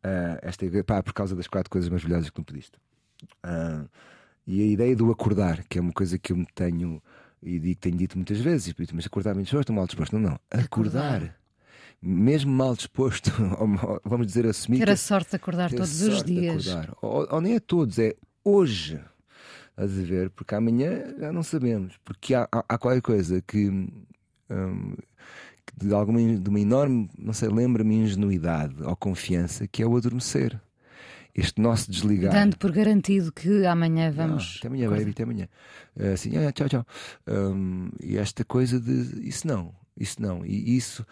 [0.02, 2.78] ah, esta, pá, por causa das quatro coisas maravilhosas que tu me pediste.
[3.42, 3.84] Ah,
[4.46, 7.02] e a ideia do acordar, que é uma coisa que eu me tenho
[7.42, 10.12] e digo, tenho dito muitas vezes, mas acordar bem disposto, mal disposto.
[10.18, 10.40] Não, não.
[10.50, 11.16] Acordar.
[11.16, 11.36] Acordar.
[12.00, 14.78] Mesmo mal disposto, ou vamos dizer assumir.
[14.78, 16.66] Ter a sorte de acordar todos os dias.
[17.02, 19.00] Ou, ou nem a todos, é hoje.
[19.78, 20.30] Estás a ver?
[20.30, 21.98] Porque amanhã já não sabemos.
[22.02, 24.96] Porque há, há, há qualquer coisa que, hum,
[25.66, 29.94] que de alguma de uma enorme, não sei, lembra-me ingenuidade ou confiança, que é o
[29.94, 30.58] adormecer.
[31.34, 32.32] Este nosso desligar.
[32.32, 34.54] Dando por garantido que amanhã vamos.
[34.54, 35.48] Não, até amanhã, baby, até amanhã.
[36.14, 36.86] Assim, ah, tchau, tchau.
[37.28, 40.46] Hum, e esta coisa de isso não, isso não.
[40.46, 41.06] E isso,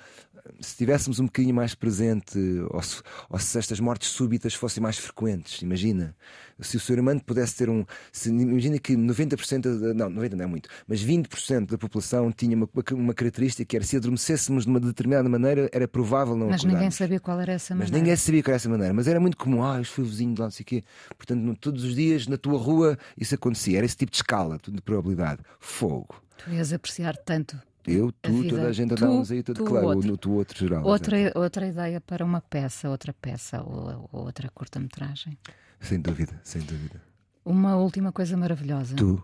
[0.60, 2.38] se tivéssemos um bocadinho mais presente,
[2.70, 6.14] ou se, ou se estas mortes súbitas fossem mais frequentes, imagina.
[6.60, 7.84] Se o ser humano pudesse ter um.
[8.12, 12.56] Se, imagina que 90%, da- não, 90% não é muito, mas 20% da população tinha
[12.56, 16.62] uma, uma característica que era se adormecêssemos de uma determinada maneira, era provável não Mas
[16.62, 16.94] ninguém acordarmos.
[16.94, 17.98] sabia qual era essa Mas maneira.
[18.04, 18.94] ninguém sabia que era essa maneira.
[18.94, 19.64] Mas era muito comum.
[19.64, 20.84] Ah, foi o vizinho de lá, não sei o quê.
[21.16, 23.78] Portanto, todos os dias na tua rua isso acontecia.
[23.78, 25.40] Era esse tipo de escala, de probabilidade.
[25.58, 26.22] Fogo.
[26.38, 27.56] Tu ias apreciar tanto.
[27.86, 28.48] Eu, A tu, vida.
[28.56, 29.86] toda a gente andávamos aí, tudo tu, claro.
[29.88, 30.12] outro.
[30.12, 30.84] O, tu, outro geral.
[30.84, 35.38] Outra, outra ideia para uma peça, outra peça ou, ou outra curta-metragem.
[35.80, 37.00] Sem dúvida, sem dúvida.
[37.44, 38.96] Uma última coisa maravilhosa.
[38.96, 39.22] Tu,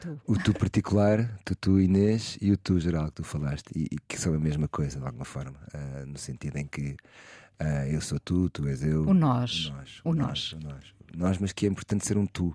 [0.00, 0.20] Tu.
[0.26, 3.96] o tu particular, tu, tu Inês e o tu geral que tu falaste, e, e
[4.08, 5.54] que são a mesma coisa, de alguma forma.
[5.72, 6.96] Ah, no sentido em que
[7.58, 9.02] ah, eu sou tu, tu és eu.
[9.06, 9.70] O nós.
[9.70, 10.52] nós, O o nós.
[10.52, 10.94] nós, o nós.
[11.16, 12.54] Nós, mas que é importante ser um tu.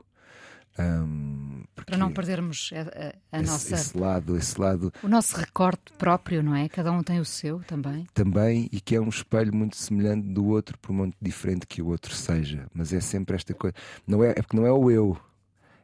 [0.79, 3.75] Um, Para não perdermos a, a, a esse, nossa.
[3.75, 6.69] esse lado, esse lado O nosso recorte próprio, não é?
[6.69, 8.05] Cada um tem o seu também.
[8.13, 11.87] também e que é um espelho muito semelhante do outro, por muito diferente que o
[11.87, 12.67] outro seja.
[12.73, 13.75] Mas é sempre esta coisa.
[14.05, 15.17] Não é, é porque não é o eu,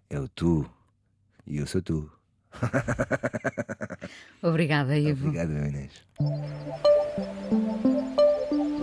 [0.09, 0.69] é o tu.
[1.47, 2.11] E eu sou tu.
[4.41, 5.27] Obrigada, Ivo.
[5.27, 5.91] Obrigado, Inês.